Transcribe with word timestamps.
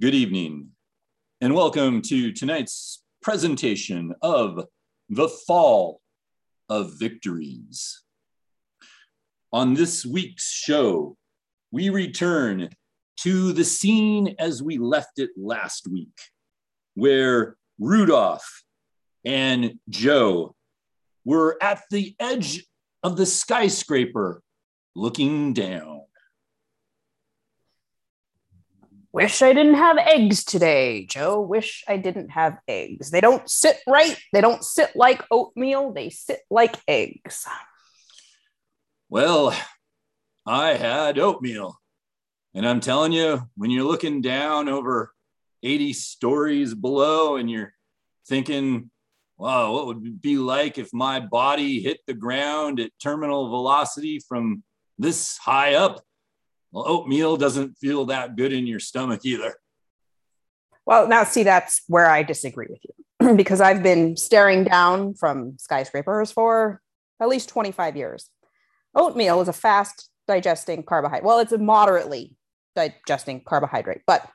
Good 0.00 0.14
evening, 0.14 0.68
and 1.40 1.56
welcome 1.56 2.02
to 2.02 2.30
tonight's 2.30 3.02
presentation 3.20 4.14
of 4.22 4.64
The 5.08 5.28
Fall 5.28 6.00
of 6.68 6.92
Victories. 7.00 8.04
On 9.52 9.74
this 9.74 10.06
week's 10.06 10.52
show, 10.52 11.16
we 11.72 11.88
return 11.88 12.68
to 13.22 13.52
the 13.52 13.64
scene 13.64 14.36
as 14.38 14.62
we 14.62 14.78
left 14.78 15.18
it 15.18 15.30
last 15.36 15.88
week, 15.90 16.16
where 16.94 17.56
Rudolph 17.80 18.62
and 19.24 19.80
Joe 19.88 20.54
were 21.24 21.58
at 21.60 21.82
the 21.90 22.14
edge 22.20 22.64
of 23.02 23.16
the 23.16 23.26
skyscraper 23.26 24.44
looking 24.94 25.54
down. 25.54 26.02
Wish 29.12 29.40
I 29.40 29.54
didn't 29.54 29.74
have 29.74 29.96
eggs 29.96 30.44
today, 30.44 31.06
Joe. 31.06 31.40
Wish 31.40 31.82
I 31.88 31.96
didn't 31.96 32.28
have 32.30 32.58
eggs. 32.68 33.10
They 33.10 33.22
don't 33.22 33.48
sit 33.48 33.78
right. 33.86 34.18
They 34.34 34.42
don't 34.42 34.62
sit 34.62 34.94
like 34.94 35.24
oatmeal. 35.30 35.92
They 35.92 36.10
sit 36.10 36.40
like 36.50 36.76
eggs. 36.86 37.46
Well, 39.08 39.56
I 40.46 40.74
had 40.74 41.18
oatmeal. 41.18 41.78
And 42.54 42.68
I'm 42.68 42.80
telling 42.80 43.12
you, 43.12 43.48
when 43.56 43.70
you're 43.70 43.86
looking 43.86 44.20
down 44.20 44.68
over 44.68 45.12
80 45.62 45.94
stories 45.94 46.74
below 46.74 47.36
and 47.36 47.50
you're 47.50 47.72
thinking, 48.26 48.90
wow, 49.38 49.72
what 49.72 49.86
would 49.86 50.06
it 50.06 50.20
be 50.20 50.36
like 50.36 50.76
if 50.76 50.92
my 50.92 51.20
body 51.20 51.80
hit 51.80 52.00
the 52.06 52.14
ground 52.14 52.78
at 52.78 52.90
terminal 53.02 53.48
velocity 53.48 54.20
from 54.28 54.62
this 54.98 55.38
high 55.38 55.74
up? 55.74 56.02
Well, 56.78 56.86
oatmeal 56.86 57.36
doesn't 57.36 57.76
feel 57.76 58.04
that 58.04 58.36
good 58.36 58.52
in 58.52 58.64
your 58.68 58.78
stomach 58.78 59.24
either. 59.24 59.56
Well, 60.86 61.08
now 61.08 61.24
see, 61.24 61.42
that's 61.42 61.82
where 61.88 62.08
I 62.08 62.22
disagree 62.22 62.68
with 62.70 62.78
you 62.84 63.34
because 63.34 63.60
I've 63.60 63.82
been 63.82 64.16
staring 64.16 64.62
down 64.62 65.14
from 65.14 65.58
skyscrapers 65.58 66.30
for 66.30 66.80
at 67.20 67.28
least 67.28 67.48
25 67.48 67.96
years. 67.96 68.30
Oatmeal 68.94 69.40
is 69.40 69.48
a 69.48 69.52
fast 69.52 70.08
digesting 70.28 70.84
carbohydrate. 70.84 71.24
Well, 71.24 71.40
it's 71.40 71.50
a 71.50 71.58
moderately 71.58 72.36
digesting 72.76 73.42
carbohydrate, 73.44 74.02
but 74.06 74.30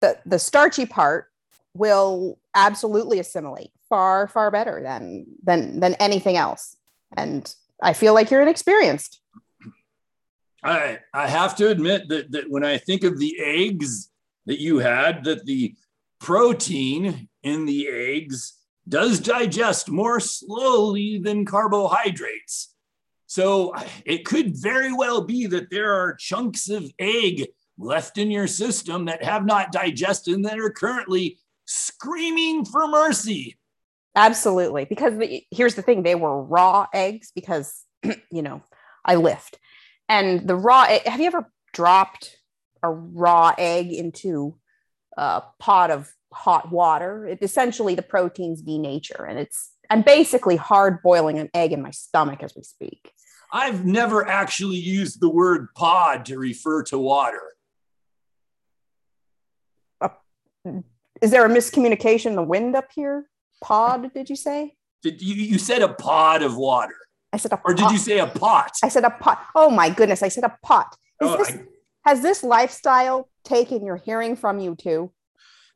the, 0.00 0.18
the 0.26 0.40
starchy 0.40 0.86
part 0.86 1.26
will 1.72 2.40
absolutely 2.56 3.20
assimilate 3.20 3.70
far, 3.88 4.26
far 4.26 4.50
better 4.50 4.82
than, 4.82 5.26
than, 5.44 5.78
than 5.78 5.94
anything 5.94 6.36
else. 6.36 6.76
And 7.16 7.54
I 7.80 7.92
feel 7.92 8.12
like 8.12 8.32
you're 8.32 8.42
inexperienced. 8.42 9.20
I 10.66 10.98
I 11.14 11.28
have 11.28 11.56
to 11.56 11.68
admit 11.68 12.08
that 12.08 12.32
that 12.32 12.50
when 12.50 12.64
I 12.64 12.78
think 12.78 13.04
of 13.04 13.18
the 13.18 13.36
eggs 13.40 14.10
that 14.46 14.60
you 14.60 14.78
had, 14.78 15.24
that 15.24 15.46
the 15.46 15.74
protein 16.18 17.28
in 17.42 17.66
the 17.66 17.88
eggs 17.88 18.54
does 18.88 19.20
digest 19.20 19.90
more 19.90 20.20
slowly 20.20 21.18
than 21.18 21.44
carbohydrates. 21.44 22.74
So 23.26 23.74
it 24.04 24.24
could 24.24 24.56
very 24.56 24.92
well 24.92 25.22
be 25.22 25.46
that 25.46 25.70
there 25.70 25.92
are 25.92 26.14
chunks 26.14 26.68
of 26.68 26.90
egg 26.98 27.48
left 27.78 28.18
in 28.18 28.30
your 28.30 28.46
system 28.46 29.06
that 29.06 29.24
have 29.24 29.44
not 29.44 29.72
digested 29.72 30.34
and 30.34 30.44
that 30.44 30.58
are 30.58 30.70
currently 30.70 31.38
screaming 31.66 32.64
for 32.64 32.86
mercy. 32.86 33.58
Absolutely. 34.14 34.84
Because 34.86 35.14
here's 35.50 35.74
the 35.74 35.82
thing 35.82 36.02
they 36.02 36.14
were 36.14 36.42
raw 36.42 36.86
eggs 36.94 37.32
because, 37.34 37.84
you 38.30 38.42
know, 38.42 38.62
I 39.04 39.16
lift. 39.16 39.58
And 40.08 40.46
the 40.46 40.54
raw 40.54 40.86
have 40.86 41.20
you 41.20 41.26
ever 41.26 41.50
dropped 41.72 42.36
a 42.82 42.90
raw 42.90 43.54
egg 43.58 43.92
into 43.92 44.56
a 45.16 45.42
pot 45.58 45.90
of 45.90 46.12
hot 46.32 46.70
water? 46.70 47.26
It 47.26 47.38
essentially 47.42 47.94
the 47.94 48.02
proteins 48.02 48.62
denature 48.62 49.28
and 49.28 49.38
it's 49.38 49.72
I'm 49.90 50.02
basically 50.02 50.56
hard 50.56 51.02
boiling 51.02 51.38
an 51.38 51.48
egg 51.54 51.72
in 51.72 51.82
my 51.82 51.90
stomach 51.90 52.42
as 52.42 52.54
we 52.56 52.62
speak. 52.62 53.12
I've 53.52 53.84
never 53.84 54.26
actually 54.26 54.76
used 54.76 55.20
the 55.20 55.28
word 55.28 55.68
pod 55.74 56.26
to 56.26 56.38
refer 56.38 56.82
to 56.84 56.98
water. 56.98 57.42
Uh, 60.00 60.08
is 61.22 61.30
there 61.30 61.46
a 61.46 61.48
miscommunication 61.48 62.26
in 62.26 62.36
the 62.36 62.42
wind 62.42 62.74
up 62.74 62.88
here? 62.92 63.28
Pod, 63.62 64.12
did 64.12 64.28
you 64.28 64.36
say? 64.36 64.76
Did 65.02 65.22
you, 65.22 65.34
you 65.34 65.58
said 65.58 65.82
a 65.82 65.88
pod 65.88 66.42
of 66.42 66.56
water? 66.56 66.96
I 67.36 67.38
said 67.38 67.52
a 67.52 67.60
Or 67.66 67.74
did 67.74 67.90
you 67.90 67.98
say 67.98 68.18
a 68.18 68.26
pot? 68.26 68.72
I 68.82 68.88
said 68.88 69.04
a 69.04 69.10
pot. 69.10 69.44
Oh 69.54 69.68
my 69.68 69.90
goodness, 69.90 70.22
I 70.22 70.28
said 70.28 70.44
a 70.44 70.56
pot. 70.62 70.96
Oh, 71.20 71.36
this, 71.36 71.50
I- 71.50 71.64
has 72.06 72.22
this 72.22 72.42
lifestyle 72.42 73.28
taken 73.44 73.84
your 73.84 73.96
hearing 73.96 74.36
from 74.36 74.58
you 74.58 74.74
too? 74.74 75.12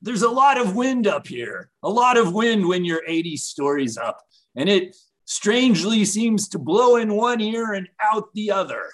There's 0.00 0.22
a 0.22 0.30
lot 0.30 0.56
of 0.56 0.74
wind 0.74 1.06
up 1.06 1.26
here, 1.26 1.70
a 1.82 1.90
lot 1.90 2.16
of 2.16 2.32
wind 2.32 2.66
when 2.66 2.86
you're 2.86 3.02
80 3.06 3.36
stories 3.36 3.98
up. 3.98 4.22
And 4.56 4.70
it 4.70 4.96
strangely 5.26 6.06
seems 6.06 6.48
to 6.48 6.58
blow 6.58 6.96
in 6.96 7.14
one 7.14 7.42
ear 7.42 7.74
and 7.74 7.88
out 8.02 8.32
the 8.32 8.52
other. 8.52 8.84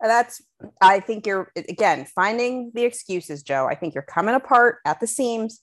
That's 0.00 0.40
I 0.80 1.00
think 1.00 1.26
you're 1.26 1.50
again 1.56 2.04
finding 2.04 2.70
the 2.72 2.84
excuses, 2.84 3.42
Joe. 3.42 3.66
I 3.66 3.74
think 3.74 3.94
you're 3.94 4.02
coming 4.02 4.36
apart 4.36 4.78
at 4.84 5.00
the 5.00 5.08
seams. 5.08 5.60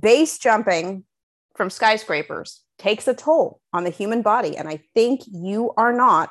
Base 0.00 0.38
jumping 0.38 1.04
from 1.56 1.70
skyscrapers 1.70 2.63
takes 2.78 3.08
a 3.08 3.14
toll 3.14 3.60
on 3.72 3.84
the 3.84 3.90
human 3.90 4.22
body. 4.22 4.56
And 4.56 4.68
I 4.68 4.80
think 4.94 5.22
you 5.26 5.72
are 5.76 5.92
not, 5.92 6.30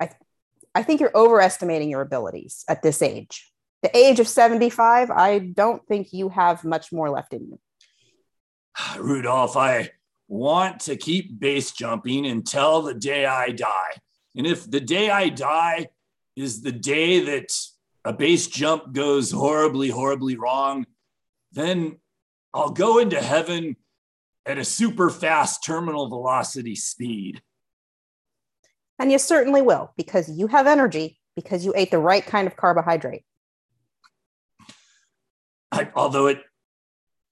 I, 0.00 0.10
I 0.74 0.82
think 0.82 1.00
you're 1.00 1.16
overestimating 1.16 1.90
your 1.90 2.00
abilities 2.00 2.64
at 2.68 2.82
this 2.82 3.02
age. 3.02 3.50
The 3.82 3.96
age 3.96 4.20
of 4.20 4.28
75, 4.28 5.10
I 5.10 5.38
don't 5.38 5.86
think 5.86 6.12
you 6.12 6.28
have 6.28 6.64
much 6.64 6.92
more 6.92 7.10
left 7.10 7.32
in 7.32 7.46
you. 7.46 7.60
Rudolph, 8.98 9.56
I 9.56 9.90
want 10.28 10.80
to 10.80 10.96
keep 10.96 11.38
base 11.38 11.72
jumping 11.72 12.26
until 12.26 12.82
the 12.82 12.94
day 12.94 13.26
I 13.26 13.50
die. 13.50 13.92
And 14.36 14.46
if 14.46 14.70
the 14.70 14.80
day 14.80 15.10
I 15.10 15.28
die 15.28 15.88
is 16.36 16.62
the 16.62 16.72
day 16.72 17.20
that 17.20 17.52
a 18.04 18.12
base 18.12 18.46
jump 18.46 18.92
goes 18.92 19.30
horribly, 19.30 19.90
horribly 19.90 20.36
wrong, 20.36 20.86
then 21.52 21.98
I'll 22.54 22.70
go 22.70 22.98
into 22.98 23.20
heaven 23.20 23.76
at 24.46 24.58
a 24.58 24.64
super 24.64 25.10
fast 25.10 25.64
terminal 25.64 26.08
velocity 26.08 26.74
speed. 26.74 27.42
And 28.98 29.10
you 29.10 29.18
certainly 29.18 29.62
will 29.62 29.92
because 29.96 30.30
you 30.30 30.46
have 30.48 30.66
energy 30.66 31.18
because 31.34 31.64
you 31.64 31.72
ate 31.76 31.90
the 31.90 31.98
right 31.98 32.24
kind 32.24 32.46
of 32.46 32.56
carbohydrate. 32.56 33.24
I, 35.70 35.88
although 35.94 36.26
it, 36.26 36.42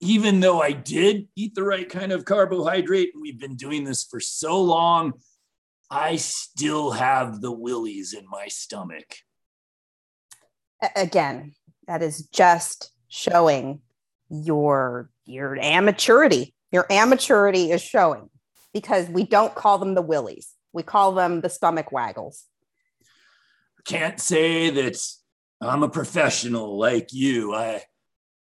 even 0.01 0.41
though 0.41 0.63
I 0.63 0.73
did 0.73 1.29
eat 1.37 1.55
the 1.55 1.63
right 1.63 1.89
kind 1.89 2.11
of 2.11 2.25
carbohydrate, 2.25 3.11
and 3.13 3.21
we've 3.21 3.39
been 3.39 3.57
doing 3.57 3.85
this 3.85 4.05
for 4.05 4.19
so 4.19 4.61
long, 4.61 5.13
I 5.91 6.17
still 6.17 6.93
have 6.93 7.41
the 7.41 7.53
willies 7.53 8.15
in 8.15 8.25
my 8.29 8.49
stomach. 8.49 9.17
Again, 10.97 11.55
that 11.87 12.03
is 12.03 12.27
just 12.29 12.93
showing 13.09 13.81
your 14.31 15.11
your 15.27 15.59
amateurity. 15.61 16.55
Your 16.73 16.87
amateurity 16.91 17.71
is 17.71 17.83
showing 17.83 18.31
because 18.73 19.09
we 19.09 19.25
don't 19.25 19.55
call 19.55 19.79
them 19.79 19.95
the 19.95 20.03
willies. 20.03 20.55
We 20.73 20.83
call 20.83 21.13
them 21.13 21.41
the 21.41 21.49
stomach 21.49 21.91
waggles. 21.91 22.45
Can't 23.85 24.21
say 24.21 24.71
that 24.71 24.97
I'm 25.61 25.83
a 25.83 25.89
professional 25.89 26.79
like 26.79 27.13
you. 27.13 27.55
I, 27.55 27.83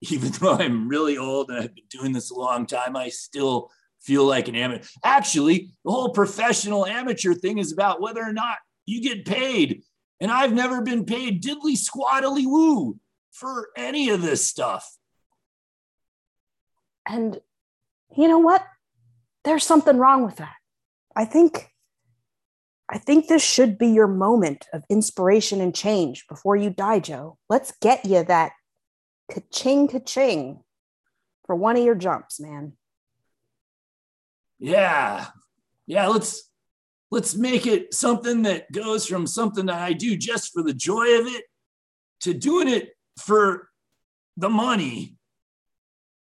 even 0.03 0.31
though 0.41 0.55
I'm 0.55 0.89
really 0.89 1.16
old 1.16 1.50
and 1.50 1.59
I've 1.59 1.75
been 1.75 1.84
doing 1.91 2.12
this 2.12 2.31
a 2.31 2.34
long 2.34 2.66
time, 2.66 2.97
I 2.97 3.09
still 3.09 3.71
feel 4.00 4.25
like 4.25 4.49
an 4.49 4.55
amateur. 4.55 4.87
Actually, 5.05 5.71
the 5.84 5.91
whole 5.91 6.10
professional 6.10 6.87
amateur 6.87 7.34
thing 7.34 7.59
is 7.59 7.72
about 7.72 8.00
whether 8.00 8.22
or 8.22 8.33
not 8.33 8.59
you 8.87 9.03
get 9.03 9.25
paid. 9.25 9.83
And 10.21 10.30
I've 10.30 10.53
never 10.53 10.83
been 10.83 11.04
paid 11.04 11.42
diddly 11.42 11.77
squattily 11.77 12.47
woo 12.47 12.98
for 13.30 13.69
any 13.77 14.10
of 14.10 14.21
this 14.21 14.47
stuff. 14.47 14.89
And 17.07 17.41
you 18.16 18.28
know 18.28 18.39
what? 18.39 18.65
There's 19.45 19.65
something 19.65 19.97
wrong 19.97 20.25
with 20.25 20.37
that. 20.37 20.55
I 21.15 21.25
think 21.25 21.69
I 22.91 22.99
think 22.99 23.28
this 23.28 23.43
should 23.43 23.77
be 23.77 23.89
your 23.89 24.07
moment 24.07 24.66
of 24.72 24.83
inspiration 24.89 25.60
and 25.60 25.75
change 25.75 26.27
before 26.27 26.57
you 26.57 26.71
die, 26.71 27.01
Joe. 27.01 27.37
Let's 27.49 27.72
get 27.83 28.07
you 28.07 28.25
that 28.25 28.53
ka-ching 29.31 29.89
ka-ching 29.89 30.63
for 31.45 31.55
one 31.55 31.77
of 31.77 31.84
your 31.84 31.95
jumps, 31.95 32.41
man. 32.41 32.72
Yeah. 34.59 35.27
Yeah, 35.87 36.07
let's 36.07 36.51
let's 37.11 37.34
make 37.34 37.66
it 37.66 37.93
something 37.93 38.43
that 38.43 38.71
goes 38.72 39.07
from 39.07 39.27
something 39.27 39.66
that 39.66 39.81
I 39.81 39.93
do 39.93 40.16
just 40.16 40.53
for 40.53 40.63
the 40.63 40.75
joy 40.75 41.19
of 41.21 41.27
it 41.27 41.45
to 42.21 42.34
doing 42.34 42.69
it 42.69 42.91
for 43.19 43.69
the 44.37 44.49
money. 44.49 45.17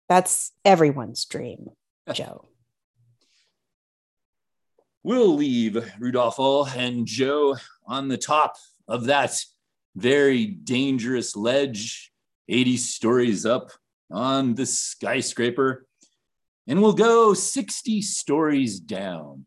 That's 0.09 0.51
everyone's 0.65 1.25
dream, 1.25 1.69
Joe. 2.11 2.45
We'll 5.03 5.35
leave 5.35 5.77
Rudolfo 5.99 6.65
and 6.65 7.05
Joe 7.05 7.57
on 7.85 8.07
the 8.07 8.17
top 8.17 8.55
of 8.87 9.05
that 9.05 9.43
very 9.95 10.45
dangerous 10.45 11.35
ledge 11.35 12.11
80 12.47 12.77
stories 12.77 13.45
up 13.45 13.71
on 14.11 14.55
the 14.55 14.65
skyscraper, 14.65 15.87
and 16.67 16.81
we'll 16.81 16.93
go 16.93 17.33
60 17.33 18.01
stories 18.01 18.79
down 18.79 19.45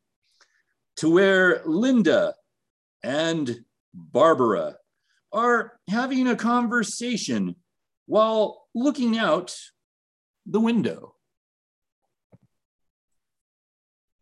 to 0.97 1.11
where 1.11 1.63
Linda 1.65 2.35
and 3.03 3.65
Barbara 3.95 4.77
are 5.33 5.79
having 5.89 6.29
a 6.29 6.37
conversation 6.37 7.57
while 8.07 8.67
looking 8.75 9.19
out 9.19 9.57
the 10.47 10.61
window. 10.61 11.15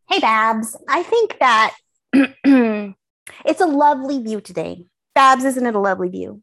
Hey, 0.08 0.20
Babs, 0.20 0.76
I 0.88 1.02
think 1.02 1.38
that 1.40 1.74
it's 2.12 3.60
a 3.60 3.66
lovely 3.66 4.22
view 4.22 4.40
today. 4.40 4.86
Babs, 5.14 5.44
isn't 5.44 5.66
it 5.66 5.74
a 5.74 5.80
lovely 5.80 6.08
view? 6.08 6.42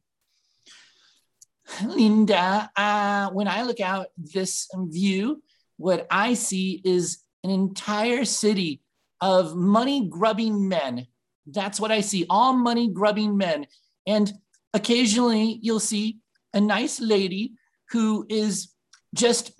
Linda, 1.85 2.69
uh, 2.75 3.29
when 3.29 3.47
I 3.47 3.63
look 3.63 3.79
out 3.79 4.07
this 4.17 4.67
view, 4.75 5.41
what 5.77 6.05
I 6.11 6.33
see 6.33 6.81
is 6.83 7.19
an 7.43 7.49
entire 7.49 8.25
city 8.25 8.81
of 9.21 9.55
money 9.55 10.07
grubbing 10.07 10.67
men. 10.67 11.07
That's 11.45 11.79
what 11.79 11.91
I 11.91 12.01
see, 12.01 12.25
all 12.29 12.53
money 12.53 12.89
grubbing 12.89 13.37
men. 13.37 13.67
And 14.05 14.31
occasionally 14.73 15.59
you'll 15.61 15.79
see 15.79 16.17
a 16.53 16.61
nice 16.61 16.99
lady 16.99 17.53
who 17.89 18.25
is 18.29 18.69
just 19.13 19.51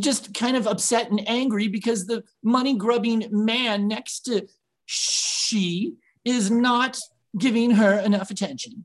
just 0.00 0.34
kind 0.34 0.56
of 0.56 0.66
upset 0.66 1.10
and 1.10 1.26
angry 1.26 1.66
because 1.66 2.06
the 2.06 2.22
money 2.42 2.76
grubbing 2.76 3.26
man 3.30 3.88
next 3.88 4.20
to 4.20 4.46
she 4.84 5.94
is 6.24 6.50
not 6.50 6.98
giving 7.38 7.70
her 7.70 7.98
enough 7.98 8.30
attention. 8.30 8.84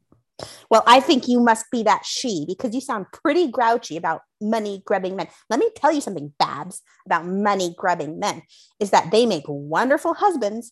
Well, 0.70 0.84
I 0.88 1.00
think 1.00 1.28
you 1.28 1.40
must 1.40 1.70
be 1.72 1.84
that 1.84 2.06
she 2.06 2.46
because 2.48 2.74
you 2.74 2.82
sound 2.82 3.08
pretty 3.12 3.50
grouchy 3.50 3.98
about 3.98 4.22
money 4.42 4.82
grubbing 4.86 5.16
men. 5.16 5.28
Let 5.50 5.60
me 5.60 5.70
tell 5.76 5.92
you 5.92 6.02
something, 6.02 6.34
Babs, 6.40 6.82
about 7.06 7.26
money 7.26 7.76
grubbing 7.78 8.20
men 8.20 8.42
is 8.80 8.92
that 8.92 9.12
they 9.12 9.26
make 9.26 9.44
wonderful 9.48 10.14
husbands 10.16 10.72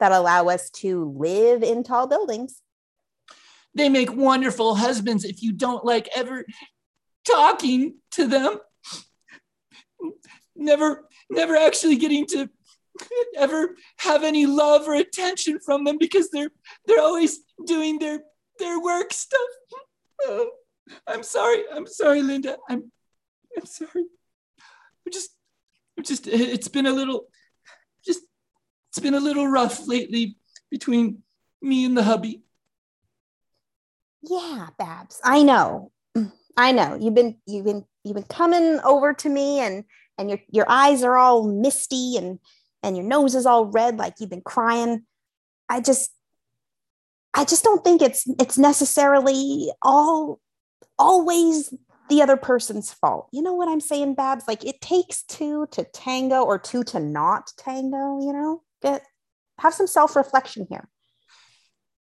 that 0.00 0.12
allow 0.12 0.48
us 0.48 0.70
to 0.70 1.14
live 1.16 1.62
in 1.62 1.84
tall 1.84 2.06
buildings. 2.06 2.60
They 3.74 3.88
make 3.88 4.14
wonderful 4.14 4.76
husbands 4.76 5.24
if 5.24 5.42
you 5.42 5.52
don't 5.52 5.84
like 5.84 6.08
ever 6.16 6.44
talking 7.24 7.96
to 8.12 8.26
them. 8.26 8.58
Never, 10.56 11.08
never 11.30 11.56
actually 11.56 11.96
getting 11.96 12.26
to 12.28 12.48
ever 13.36 13.76
have 13.98 14.22
any 14.22 14.46
love 14.46 14.86
or 14.86 14.94
attention 14.94 15.58
from 15.60 15.84
them 15.84 15.98
because 15.98 16.30
they're 16.30 16.50
they're 16.86 17.00
always 17.00 17.40
doing 17.66 17.98
their 17.98 18.20
their 18.58 18.80
work 18.80 19.12
stuff. 19.12 19.40
Oh, 20.22 20.50
I'm 21.06 21.22
sorry. 21.22 21.64
I'm 21.72 21.86
sorry, 21.86 22.22
Linda. 22.22 22.56
I'm 22.68 22.90
I'm 23.56 23.66
sorry. 23.66 24.04
I'm 25.06 25.12
just 25.12 25.30
I'm 25.98 26.04
just 26.04 26.26
it's 26.26 26.68
been 26.68 26.86
a 26.86 26.92
little 26.92 27.26
just 28.06 28.20
it's 28.90 29.00
been 29.00 29.14
a 29.14 29.20
little 29.20 29.48
rough 29.48 29.86
lately 29.88 30.36
between 30.70 31.22
me 31.60 31.84
and 31.84 31.96
the 31.96 32.04
hubby. 32.04 32.42
Yeah, 34.22 34.68
Babs. 34.78 35.20
I 35.24 35.42
know. 35.42 35.90
I 36.56 36.72
know. 36.72 36.96
You've 37.00 37.14
been 37.14 37.36
you've 37.46 37.64
been 37.64 37.84
you've 38.04 38.14
been 38.14 38.24
coming 38.24 38.80
over 38.84 39.12
to 39.14 39.28
me 39.28 39.60
and 39.60 39.84
and 40.18 40.28
your 40.28 40.38
your 40.50 40.66
eyes 40.68 41.02
are 41.02 41.16
all 41.16 41.48
misty 41.48 42.16
and 42.16 42.38
and 42.82 42.96
your 42.96 43.06
nose 43.06 43.34
is 43.34 43.46
all 43.46 43.66
red 43.66 43.96
like 43.96 44.14
you've 44.20 44.30
been 44.30 44.40
crying. 44.42 45.04
I 45.68 45.80
just 45.80 46.10
I 47.32 47.44
just 47.44 47.64
don't 47.64 47.82
think 47.82 48.02
it's 48.02 48.24
it's 48.38 48.58
necessarily 48.58 49.70
all 49.82 50.40
always 50.98 51.74
the 52.08 52.22
other 52.22 52.36
person's 52.36 52.92
fault. 52.92 53.28
You 53.32 53.42
know 53.42 53.54
what 53.54 53.68
I'm 53.68 53.80
saying, 53.80 54.14
Babs? 54.14 54.44
Like 54.46 54.64
it 54.64 54.80
takes 54.80 55.22
two 55.24 55.66
to 55.72 55.84
tango 55.84 56.42
or 56.42 56.58
two 56.58 56.84
to 56.84 57.00
not 57.00 57.50
tango, 57.56 58.20
you 58.20 58.32
know? 58.32 58.62
Get 58.82 59.02
have 59.58 59.74
some 59.74 59.86
self-reflection 59.86 60.66
here. 60.68 60.88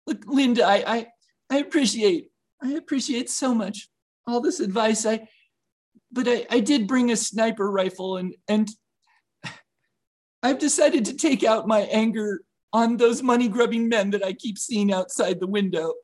Look, 0.07 0.25
Linda, 0.27 0.65
I 0.65 0.85
I, 0.87 1.07
I 1.51 1.59
appreciate 1.59 2.31
I 2.63 2.73
appreciate 2.73 3.29
so 3.29 3.55
much 3.55 3.89
all 4.29 4.41
this 4.41 4.61
advice. 4.61 5.07
I 5.07 5.29
but 6.11 6.29
I, 6.29 6.47
I 6.51 6.61
did 6.61 6.87
bring 6.87 7.11
a 7.11 7.17
sniper 7.17 7.71
rifle 7.71 8.17
and 8.17 8.35
and 8.49 8.69
I've 10.43 10.59
decided 10.59 11.05
to 11.07 11.17
take 11.17 11.43
out 11.43 11.67
my 11.67 11.81
anger 11.81 12.43
on 12.73 12.97
those 12.97 13.23
money 13.23 13.49
grubbing 13.49 13.89
men 13.89 14.11
that 14.11 14.25
I 14.25 14.33
keep 14.33 14.59
seeing 14.59 14.93
outside 14.93 15.41
the 15.41 15.47
window. 15.47 15.95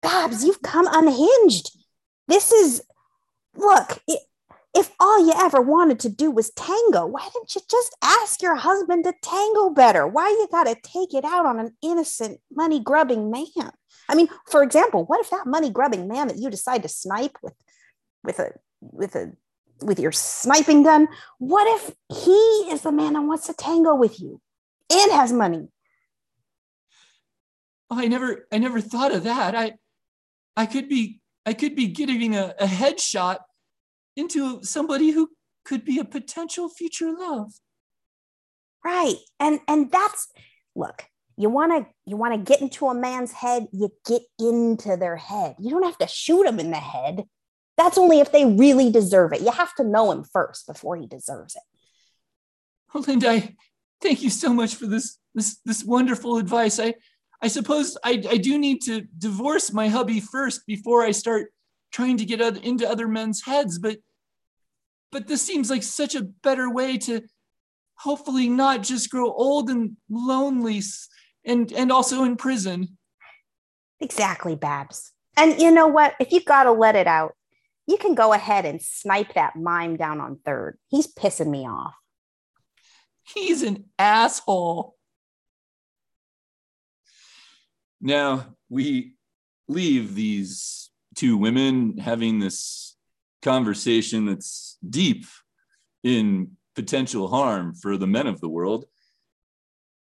Babs, 0.00 0.44
you've 0.44 0.62
come 0.62 0.88
unhinged. 0.90 1.76
This 2.28 2.50
is, 2.50 2.82
look, 3.56 3.98
it, 4.08 4.20
if 4.74 4.90
all 4.98 5.24
you 5.24 5.32
ever 5.36 5.60
wanted 5.60 6.00
to 6.00 6.08
do 6.08 6.30
was 6.30 6.50
tango, 6.50 7.06
why 7.06 7.28
didn't 7.32 7.54
you 7.54 7.60
just 7.70 7.94
ask 8.02 8.40
your 8.40 8.56
husband 8.56 9.04
to 9.04 9.12
tango 9.22 9.70
better? 9.70 10.06
Why 10.06 10.28
you 10.28 10.48
got 10.50 10.64
to 10.64 10.76
take 10.82 11.14
it 11.14 11.24
out 11.24 11.44
on 11.44 11.60
an 11.60 11.76
innocent 11.82 12.40
money 12.50 12.80
grubbing 12.80 13.30
man? 13.30 13.72
I 14.12 14.14
mean, 14.14 14.28
for 14.50 14.62
example, 14.62 15.04
what 15.06 15.20
if 15.20 15.30
that 15.30 15.46
money 15.46 15.70
grubbing 15.70 16.06
man 16.06 16.28
that 16.28 16.36
you 16.36 16.50
decide 16.50 16.82
to 16.82 16.88
snipe 16.88 17.36
with, 17.42 17.54
with 18.22 18.38
a, 18.38 18.52
with 18.80 19.16
a, 19.16 19.32
with 19.80 19.98
your 19.98 20.12
sniping 20.12 20.84
gun, 20.84 21.08
what 21.38 21.66
if 21.66 21.92
he 22.22 22.70
is 22.70 22.82
the 22.82 22.92
man 22.92 23.14
that 23.14 23.22
wants 23.22 23.46
to 23.46 23.54
tango 23.54 23.94
with 23.96 24.20
you? 24.20 24.40
and 24.92 25.12
has 25.12 25.32
money. 25.32 25.68
Oh, 27.90 27.98
I 27.98 28.08
never 28.08 28.46
I 28.50 28.58
never 28.58 28.80
thought 28.80 29.12
of 29.12 29.24
that. 29.24 29.54
I 29.54 29.74
I 30.56 30.66
could 30.66 30.88
be 30.88 31.20
I 31.44 31.52
could 31.52 31.74
be 31.74 31.88
getting 31.88 32.34
a, 32.34 32.54
a 32.58 32.66
headshot 32.66 33.38
into 34.16 34.62
somebody 34.62 35.10
who 35.10 35.30
could 35.64 35.84
be 35.84 35.98
a 35.98 36.04
potential 36.04 36.68
future 36.68 37.12
love. 37.12 37.52
Right. 38.84 39.16
And 39.38 39.60
and 39.68 39.90
that's 39.90 40.28
look, 40.74 41.04
you 41.42 41.50
want 41.50 41.72
to 41.72 41.92
you 42.06 42.16
want 42.16 42.34
to 42.34 42.38
get 42.38 42.60
into 42.60 42.86
a 42.86 42.94
man's 42.94 43.32
head, 43.32 43.66
you 43.72 43.90
get 44.06 44.22
into 44.38 44.96
their 44.96 45.16
head. 45.16 45.56
You 45.58 45.70
don't 45.70 45.82
have 45.82 45.98
to 45.98 46.06
shoot 46.06 46.46
him 46.46 46.60
in 46.60 46.70
the 46.70 46.76
head. 46.76 47.24
That's 47.76 47.98
only 47.98 48.20
if 48.20 48.30
they 48.30 48.46
really 48.46 48.92
deserve 48.92 49.32
it. 49.32 49.40
You 49.40 49.50
have 49.50 49.74
to 49.74 49.84
know 49.84 50.12
him 50.12 50.22
first 50.24 50.66
before 50.68 50.96
he 50.96 51.06
deserves 51.06 51.56
it. 51.56 51.62
Well, 52.94 53.02
Linda, 53.02 53.30
I, 53.30 53.56
thank 54.00 54.22
you 54.22 54.30
so 54.30 54.54
much 54.54 54.76
for 54.76 54.86
this 54.86 55.18
this 55.34 55.58
this 55.64 55.84
wonderful 55.84 56.38
advice. 56.38 56.78
I 56.78 56.94
I 57.42 57.48
suppose 57.48 57.98
I, 58.04 58.22
I 58.30 58.36
do 58.36 58.56
need 58.56 58.82
to 58.82 59.02
divorce 59.18 59.72
my 59.72 59.88
hubby 59.88 60.20
first 60.20 60.64
before 60.64 61.02
I 61.02 61.10
start 61.10 61.52
trying 61.90 62.18
to 62.18 62.24
get 62.24 62.40
into 62.40 62.88
other 62.88 63.08
men's 63.08 63.42
heads, 63.42 63.78
but 63.80 63.98
but 65.10 65.26
this 65.26 65.42
seems 65.42 65.68
like 65.68 65.82
such 65.82 66.14
a 66.14 66.22
better 66.22 66.70
way 66.70 66.98
to 66.98 67.22
hopefully 67.96 68.48
not 68.48 68.82
just 68.82 69.10
grow 69.10 69.30
old 69.32 69.70
and 69.70 69.96
lonely 70.08 70.80
and 71.44 71.72
and 71.72 71.92
also 71.92 72.24
in 72.24 72.36
prison. 72.36 72.96
Exactly, 74.00 74.54
Babs. 74.56 75.12
And 75.36 75.60
you 75.60 75.70
know 75.70 75.86
what? 75.86 76.14
If 76.20 76.32
you've 76.32 76.44
got 76.44 76.64
to 76.64 76.72
let 76.72 76.96
it 76.96 77.06
out, 77.06 77.34
you 77.86 77.96
can 77.96 78.14
go 78.14 78.32
ahead 78.32 78.64
and 78.64 78.80
snipe 78.82 79.34
that 79.34 79.56
mime 79.56 79.96
down 79.96 80.20
on 80.20 80.38
third. 80.44 80.78
He's 80.88 81.12
pissing 81.12 81.48
me 81.48 81.66
off. 81.66 81.94
He's 83.22 83.62
an 83.62 83.84
asshole. 83.98 84.96
Now 88.00 88.56
we 88.68 89.14
leave 89.68 90.14
these 90.14 90.90
two 91.14 91.36
women 91.36 91.98
having 91.98 92.40
this 92.40 92.96
conversation 93.42 94.26
that's 94.26 94.76
deep 94.88 95.24
in 96.02 96.52
potential 96.74 97.28
harm 97.28 97.74
for 97.74 97.96
the 97.96 98.06
men 98.06 98.26
of 98.26 98.40
the 98.40 98.48
world. 98.48 98.86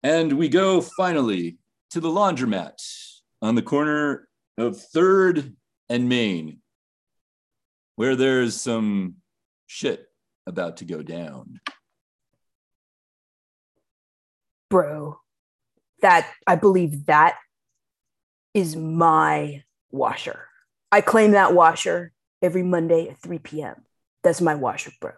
And 0.03 0.33
we 0.33 0.49
go 0.49 0.81
finally 0.81 1.57
to 1.91 1.99
the 1.99 2.09
laundromat 2.09 2.77
on 3.41 3.55
the 3.55 3.61
corner 3.61 4.27
of 4.57 4.81
3rd 4.93 5.55
and 5.89 6.09
Main, 6.09 6.61
where 7.95 8.15
there's 8.15 8.59
some 8.59 9.15
shit 9.67 10.05
about 10.45 10.77
to 10.77 10.85
go 10.85 11.01
down 11.01 11.59
bro, 14.69 15.19
that 16.01 16.29
I 16.45 16.55
believe 16.55 17.05
that 17.07 17.37
is 18.53 18.75
my 18.75 19.63
washer. 19.91 20.47
I 20.91 21.01
claim 21.01 21.31
that 21.31 21.53
washer 21.53 22.11
every 22.41 22.63
Monday 22.63 23.09
at 23.09 23.17
3 23.21 23.39
p.m. 23.39 23.83
That's 24.23 24.41
my 24.41 24.55
washer, 24.55 24.91
bro. 24.99 25.11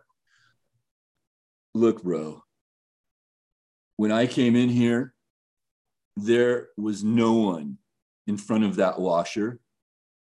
Look, 1.74 2.04
bro, 2.04 2.44
when 4.00 4.14
I 4.14 4.28
came 4.28 4.56
in 4.56 4.70
here, 4.70 5.14
there 6.16 6.70
was 6.78 7.04
no 7.04 7.34
one 7.34 7.80
in 8.28 8.38
front 8.38 8.64
of 8.64 8.78
that 8.78 8.98
washer. 8.98 9.60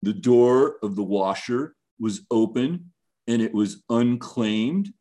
The 0.02 0.12
door 0.12 0.78
of 0.82 0.96
the 0.96 1.04
washer 1.04 1.76
was 2.00 2.22
open 2.28 2.90
and 3.28 3.40
it 3.40 3.54
was 3.54 3.84
unclaimed. 3.88 4.92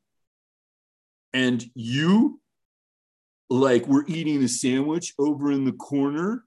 And 1.33 1.65
you 1.73 2.39
like 3.49 3.87
we're 3.87 4.05
eating 4.05 4.43
a 4.43 4.47
sandwich 4.47 5.15
over 5.17 5.51
in 5.51 5.65
the 5.65 5.71
corner. 5.71 6.43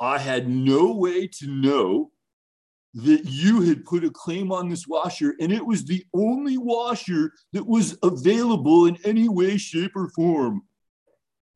I 0.00 0.16
had 0.16 0.48
no 0.48 0.94
way 0.94 1.26
to 1.26 1.46
know 1.46 2.10
that 2.94 3.26
you 3.26 3.60
had 3.60 3.84
put 3.84 4.02
a 4.02 4.10
claim 4.10 4.50
on 4.50 4.70
this 4.70 4.86
washer 4.88 5.34
and 5.38 5.52
it 5.52 5.66
was 5.66 5.84
the 5.84 6.06
only 6.14 6.56
washer 6.56 7.34
that 7.52 7.66
was 7.66 7.98
available 8.02 8.86
in 8.86 8.96
any 9.04 9.28
way, 9.28 9.58
shape, 9.58 9.92
or 9.94 10.08
form. 10.16 10.62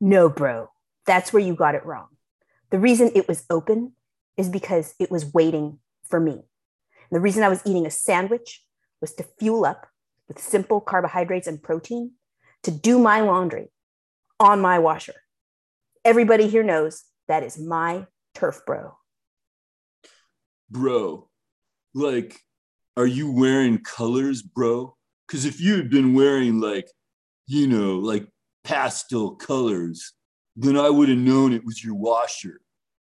No, 0.01 0.29
bro, 0.29 0.69
that's 1.05 1.31
where 1.31 1.43
you 1.43 1.55
got 1.55 1.75
it 1.75 1.85
wrong. 1.85 2.07
The 2.71 2.79
reason 2.79 3.11
it 3.15 3.27
was 3.27 3.45
open 3.49 3.93
is 4.37 4.49
because 4.49 4.95
it 4.99 5.09
was 5.09 5.33
waiting 5.33 5.79
for 6.03 6.19
me. 6.19 6.43
The 7.11 7.19
reason 7.19 7.43
I 7.43 7.49
was 7.49 7.61
eating 7.65 7.85
a 7.85 7.91
sandwich 7.91 8.63
was 8.99 9.13
to 9.15 9.25
fuel 9.39 9.65
up 9.65 9.87
with 10.27 10.39
simple 10.39 10.81
carbohydrates 10.81 11.47
and 11.47 11.61
protein 11.61 12.11
to 12.63 12.71
do 12.71 12.99
my 12.99 13.21
laundry 13.21 13.71
on 14.39 14.59
my 14.59 14.79
washer. 14.79 15.13
Everybody 16.03 16.47
here 16.47 16.63
knows 16.63 17.03
that 17.27 17.43
is 17.43 17.57
my 17.57 18.07
turf, 18.33 18.61
bro. 18.65 18.97
Bro, 20.69 21.29
like, 21.93 22.39
are 22.97 23.05
you 23.05 23.31
wearing 23.31 23.79
colors, 23.79 24.41
bro? 24.41 24.95
Because 25.27 25.45
if 25.45 25.61
you 25.61 25.77
had 25.77 25.89
been 25.89 26.13
wearing, 26.13 26.59
like, 26.59 26.87
you 27.47 27.67
know, 27.67 27.97
like 27.97 28.27
pastel 28.65 29.35
colors, 29.35 30.13
then 30.57 30.77
I 30.77 30.89
would 30.89 31.07
have 31.07 31.17
known 31.17 31.53
it 31.53 31.65
was 31.65 31.83
your 31.83 31.95
washer. 31.95 32.59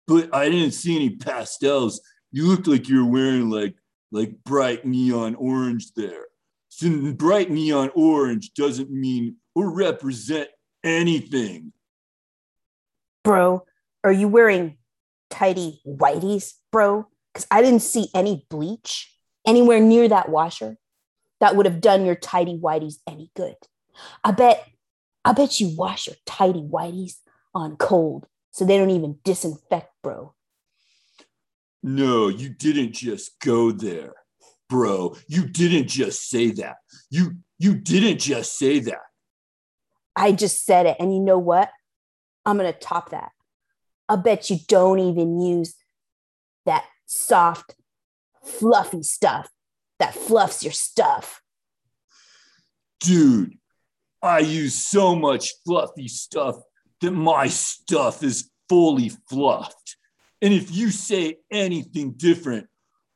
But 0.06 0.34
I 0.34 0.50
didn't 0.50 0.72
see 0.72 0.96
any 0.96 1.16
pastels. 1.16 2.02
You 2.30 2.46
looked 2.48 2.66
like 2.66 2.88
you 2.88 3.04
were 3.04 3.10
wearing 3.10 3.48
like 3.48 3.76
like 4.12 4.44
bright 4.44 4.84
neon 4.84 5.34
orange 5.36 5.92
there. 5.94 6.26
So 6.68 7.12
bright 7.12 7.50
neon 7.50 7.90
orange 7.94 8.52
doesn't 8.54 8.90
mean 8.90 9.36
or 9.54 9.74
represent 9.74 10.48
anything. 10.82 11.72
Bro, 13.22 13.64
are 14.02 14.12
you 14.12 14.28
wearing 14.28 14.76
tidy 15.30 15.80
whiteys, 15.86 16.52
bro? 16.70 17.06
Because 17.32 17.46
I 17.50 17.62
didn't 17.62 17.80
see 17.80 18.08
any 18.14 18.46
bleach 18.50 19.10
anywhere 19.46 19.80
near 19.80 20.08
that 20.08 20.28
washer 20.28 20.76
that 21.40 21.56
would 21.56 21.66
have 21.66 21.80
done 21.80 22.04
your 22.04 22.14
tidy 22.14 22.58
whiteys 22.58 22.96
any 23.06 23.30
good. 23.34 23.56
I 24.22 24.32
bet, 24.32 24.66
I 25.24 25.32
bet 25.32 25.60
you 25.60 25.74
wash 25.76 26.06
your 26.06 26.16
tidy 26.26 26.60
whiteys 26.60 27.16
on 27.54 27.76
cold 27.76 28.26
so 28.50 28.64
they 28.64 28.76
don't 28.76 28.90
even 28.90 29.18
disinfect, 29.24 29.90
bro. 30.02 30.34
No, 31.82 32.28
you 32.28 32.48
didn't 32.48 32.92
just 32.92 33.38
go 33.40 33.70
there, 33.70 34.14
bro. 34.68 35.16
You 35.26 35.46
didn't 35.46 35.88
just 35.88 36.28
say 36.28 36.50
that. 36.52 36.76
You 37.10 37.36
you 37.58 37.74
didn't 37.74 38.18
just 38.18 38.58
say 38.58 38.80
that. 38.80 39.02
I 40.16 40.32
just 40.32 40.64
said 40.64 40.86
it. 40.86 40.96
And 41.00 41.14
you 41.14 41.20
know 41.20 41.38
what? 41.38 41.70
I'm 42.46 42.58
going 42.58 42.72
to 42.72 42.78
top 42.78 43.10
that. 43.10 43.30
I 44.08 44.16
bet 44.16 44.50
you 44.50 44.58
don't 44.68 44.98
even 44.98 45.40
use 45.40 45.74
that 46.66 46.84
soft, 47.06 47.74
fluffy 48.44 49.02
stuff 49.02 49.48
that 49.98 50.14
fluffs 50.14 50.62
your 50.62 50.72
stuff. 50.72 51.42
Dude, 53.00 53.58
I 54.24 54.38
use 54.38 54.74
so 54.74 55.14
much 55.14 55.52
fluffy 55.66 56.08
stuff 56.08 56.56
that 57.02 57.10
my 57.10 57.46
stuff 57.46 58.22
is 58.22 58.50
fully 58.70 59.10
fluffed. 59.28 59.96
And 60.40 60.54
if 60.54 60.74
you 60.74 60.90
say 60.90 61.36
anything 61.52 62.12
different, 62.12 62.66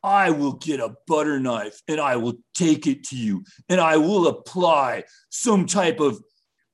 I 0.03 0.31
will 0.31 0.53
get 0.53 0.81
a 0.81 0.95
butter 1.07 1.41
knife 1.41 1.81
and 1.89 1.99
I 1.99 2.17
will 2.17 2.35
take 2.55 2.87
it 2.87 3.05
to 3.05 3.17
you 3.17 3.43
and 3.71 3.81
I 3.81 3.97
will 3.97 4.29
apply 4.29 5.05
some 5.31 5.65
type 5.65 5.99
of 5.99 6.21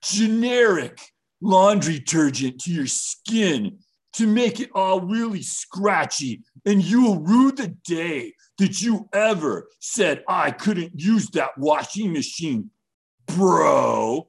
generic 0.03 1.00
laundry 1.41 2.00
detergent 2.00 2.61
to 2.62 2.73
your 2.73 2.88
skin 2.88 3.79
to 4.14 4.26
make 4.26 4.59
it 4.59 4.71
all 4.75 5.00
really 5.00 5.43
scratchy. 5.43 6.43
And 6.67 6.83
you 6.83 7.05
will 7.05 7.21
rue 7.21 7.53
the 7.53 7.69
day 7.85 8.35
that 8.59 8.83
you 8.83 9.09
ever 9.12 9.69
said, 9.79 10.25
I 10.29 10.50
couldn't 10.50 10.93
use 11.00 11.29
that 11.31 11.57
washing 11.57 12.12
machine, 12.12 12.71
bro. 13.26 14.28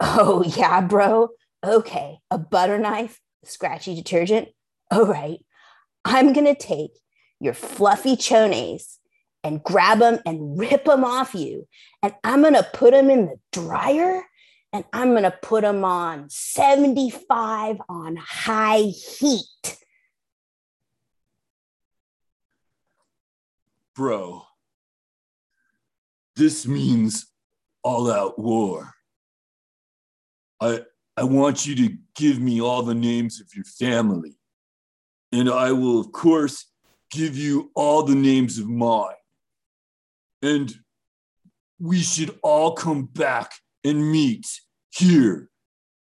Oh, 0.00 0.44
yeah, 0.56 0.80
bro. 0.80 1.30
Okay, 1.64 2.18
a 2.30 2.38
butter 2.38 2.78
knife, 2.78 3.20
scratchy 3.44 3.94
detergent. 3.94 4.48
All 4.90 5.06
right, 5.06 5.38
I'm 6.04 6.32
going 6.32 6.46
to 6.46 6.54
take 6.54 6.92
your 7.40 7.54
fluffy 7.54 8.16
chones 8.16 8.98
and 9.42 9.62
grab 9.62 9.98
them 9.98 10.18
and 10.26 10.58
rip 10.58 10.84
them 10.84 11.04
off 11.04 11.34
you. 11.34 11.66
And 12.02 12.14
I'm 12.24 12.42
going 12.42 12.54
to 12.54 12.62
put 12.62 12.92
them 12.92 13.10
in 13.10 13.26
the 13.26 13.36
dryer 13.52 14.22
and 14.72 14.84
I'm 14.92 15.10
going 15.10 15.22
to 15.22 15.30
put 15.30 15.62
them 15.62 15.84
on 15.84 16.28
75 16.28 17.78
on 17.88 18.16
high 18.16 18.92
heat. 19.18 19.78
Bro, 23.94 24.42
this 26.34 26.66
means 26.66 27.26
all 27.86 28.10
out 28.10 28.36
war. 28.36 28.92
I, 30.60 30.80
I 31.16 31.22
want 31.22 31.66
you 31.66 31.76
to 31.76 31.96
give 32.16 32.40
me 32.40 32.60
all 32.60 32.82
the 32.82 32.96
names 32.96 33.40
of 33.40 33.46
your 33.54 33.64
family. 33.64 34.36
And 35.30 35.48
I 35.48 35.70
will, 35.70 36.00
of 36.00 36.10
course, 36.10 36.66
give 37.12 37.36
you 37.36 37.70
all 37.76 38.02
the 38.02 38.16
names 38.16 38.58
of 38.58 38.68
mine. 38.68 39.14
And 40.42 40.74
we 41.78 42.00
should 42.00 42.36
all 42.42 42.72
come 42.72 43.04
back 43.04 43.52
and 43.84 44.10
meet 44.10 44.46
here 44.90 45.48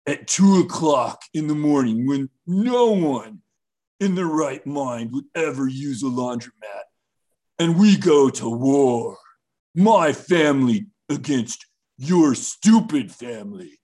at 0.08 0.27
two 0.27 0.62
o'clock 0.62 1.22
in 1.36 1.46
the 1.46 1.54
morning 1.54 2.08
when 2.08 2.32
no 2.48 2.94
one 2.94 3.42
in 4.00 4.15
their 4.15 4.25
right 4.25 4.65
mind 4.65 5.12
would 5.12 5.25
ever 5.36 5.68
use 5.68 6.01
a 6.01 6.08
laundromat. 6.08 6.86
And 7.60 7.77
we 7.77 7.96
go 7.96 8.32
to 8.32 8.50
war, 8.50 9.20
my 9.75 10.13
family 10.13 10.88
against 11.10 11.63
your 11.98 12.36
stupid 12.36 13.12
family. 13.12 13.80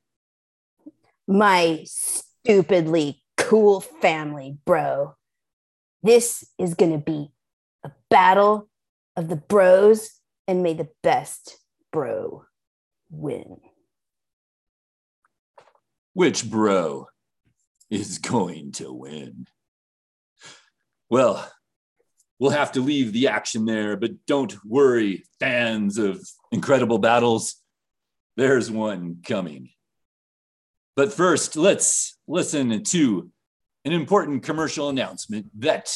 My 1.28 1.86
stupidly 1.86 3.22
cool 3.38 3.82
family, 3.82 4.58
bro. 4.66 5.16
This 6.04 6.44
is 6.58 6.74
going 6.74 6.92
to 6.92 6.98
be 6.98 7.32
a 7.84 7.92
battle 8.10 8.70
of 9.16 9.28
the 9.30 9.36
bros, 9.36 10.10
and 10.48 10.64
may 10.64 10.74
the 10.74 10.90
best 11.04 11.58
bro 11.92 12.46
win. 13.10 13.58
Which 16.14 16.50
bro 16.50 17.08
is 17.90 18.18
going 18.18 18.72
to 18.74 18.92
win? 18.92 19.48
Well, 21.10 21.50
we'll 22.40 22.52
have 22.52 22.72
to 22.74 22.82
leave 22.82 23.14
the 23.14 23.28
action 23.28 23.66
there, 23.66 23.96
but 23.98 24.26
don't 24.26 24.56
worry, 24.66 25.26
fans 25.40 25.98
of 25.98 26.22
incredible 26.52 26.98
battles. 26.98 27.56
There's 28.38 28.72
one 28.72 29.18
coming. 29.26 29.70
But 30.96 31.14
first, 31.14 31.56
let's 31.56 32.18
listen 32.28 32.84
to 32.84 33.30
an 33.86 33.92
important 33.92 34.44
commercial 34.44 34.90
announcement 34.90 35.48
that 35.60 35.94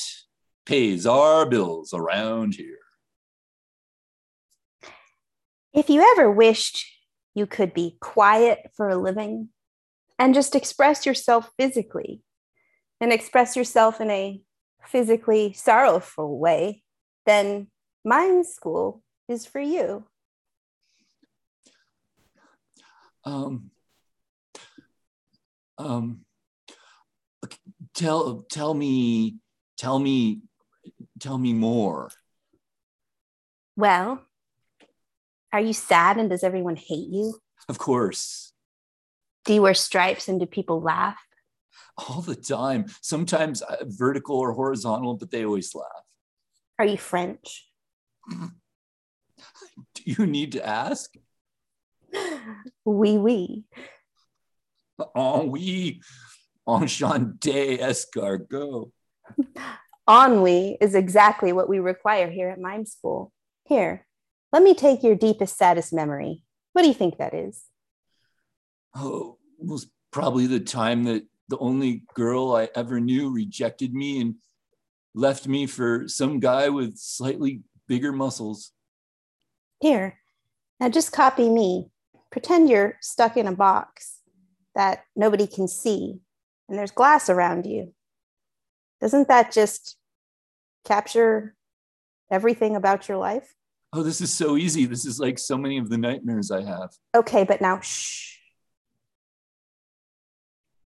pays 0.65 1.05
our 1.05 1.45
bills 1.45 1.93
around 1.93 2.55
here. 2.55 2.79
If 5.73 5.89
you 5.89 6.01
ever 6.01 6.31
wished 6.31 6.85
you 7.35 7.45
could 7.45 7.73
be 7.73 7.97
quiet 7.99 8.71
for 8.75 8.89
a 8.89 8.97
living 8.97 9.49
and 10.17 10.33
just 10.33 10.55
express 10.55 11.05
yourself 11.05 11.49
physically 11.59 12.21
and 13.01 13.11
express 13.11 13.55
yourself 13.55 13.99
in 13.99 14.09
a 14.09 14.41
physically 14.85 15.53
sorrowful 15.53 16.39
way, 16.39 16.81
then 17.25 17.67
Mime 18.05 18.43
School 18.43 19.03
is 19.27 19.45
for 19.45 19.59
you. 19.59 20.05
Um, 23.25 23.71
um, 25.77 26.25
tell 27.95 28.45
tell 28.49 28.73
me 28.73 29.37
tell 29.77 29.99
me 29.99 30.41
tell 31.19 31.37
me 31.37 31.53
more. 31.53 32.11
Well 33.75 34.21
are 35.55 35.61
you 35.61 35.71
sad 35.71 36.17
and 36.17 36.29
does 36.29 36.43
everyone 36.43 36.75
hate 36.75 37.07
you? 37.07 37.39
Of 37.69 37.77
course. 37.77 38.51
Do 39.45 39.53
you 39.53 39.61
wear 39.61 39.73
stripes 39.73 40.27
and 40.27 40.37
do 40.37 40.45
people 40.45 40.81
laugh? 40.81 41.17
All 41.97 42.21
the 42.21 42.35
time. 42.35 42.87
Sometimes 43.01 43.61
uh, 43.61 43.77
vertical 43.85 44.35
or 44.35 44.51
horizontal 44.51 45.15
but 45.15 45.31
they 45.31 45.45
always 45.45 45.73
laugh. 45.73 46.03
Are 46.77 46.85
you 46.85 46.97
french? 46.97 47.69
Do 48.29 50.01
you 50.03 50.25
need 50.25 50.51
to 50.53 50.67
ask 50.67 51.13
oui 52.85 53.17
oui 53.17 53.63
oh 55.15 55.43
oui 55.45 55.99
enchanté 56.67 57.79
escargot. 57.79 58.91
Ennui 60.07 60.77
is 60.79 60.93
exactly 60.93 61.51
what 61.51 61.67
we 61.67 61.79
require 61.79 62.29
here 62.29 62.49
at 62.49 62.59
Mime 62.59 62.85
School. 62.85 63.31
Here, 63.65 64.05
let 64.51 64.61
me 64.61 64.75
take 64.75 65.03
your 65.03 65.15
deepest, 65.15 65.57
saddest 65.57 65.91
memory. 65.93 66.43
What 66.73 66.83
do 66.83 66.87
you 66.87 66.93
think 66.93 67.17
that 67.17 67.33
is? 67.33 67.63
Oh, 68.95 69.37
it 69.59 69.67
was 69.67 69.87
probably 70.11 70.47
the 70.47 70.59
time 70.59 71.05
that 71.05 71.23
the 71.49 71.57
only 71.57 72.03
girl 72.13 72.55
I 72.55 72.69
ever 72.75 72.99
knew 72.99 73.31
rejected 73.31 73.93
me 73.93 74.21
and 74.21 74.35
left 75.13 75.47
me 75.47 75.65
for 75.65 76.07
some 76.07 76.39
guy 76.39 76.69
with 76.69 76.97
slightly 76.97 77.61
bigger 77.87 78.11
muscles. 78.11 78.71
Here, 79.81 80.19
now 80.79 80.89
just 80.89 81.11
copy 81.11 81.49
me. 81.49 81.89
Pretend 82.35 82.69
you're 82.69 82.97
stuck 82.99 83.37
in 83.37 83.47
a 83.47 83.55
box 83.55 84.19
that 84.75 85.05
nobody 85.15 85.47
can 85.47 85.69
see 85.69 86.19
and 86.67 86.77
there's 86.77 86.91
glass 86.91 87.29
around 87.29 87.65
you. 87.65 87.93
Doesn't 88.99 89.29
that 89.29 89.53
just 89.53 89.95
capture 90.83 91.55
everything 92.29 92.75
about 92.75 93.07
your 93.07 93.17
life? 93.19 93.55
Oh, 93.93 94.03
this 94.03 94.19
is 94.19 94.33
so 94.33 94.57
easy. 94.57 94.83
This 94.85 95.05
is 95.05 95.17
like 95.17 95.39
so 95.39 95.57
many 95.57 95.77
of 95.77 95.87
the 95.89 95.97
nightmares 95.97 96.51
I 96.51 96.61
have. 96.63 96.89
Okay, 97.15 97.45
but 97.45 97.61
now 97.61 97.79
shh. 97.79 98.37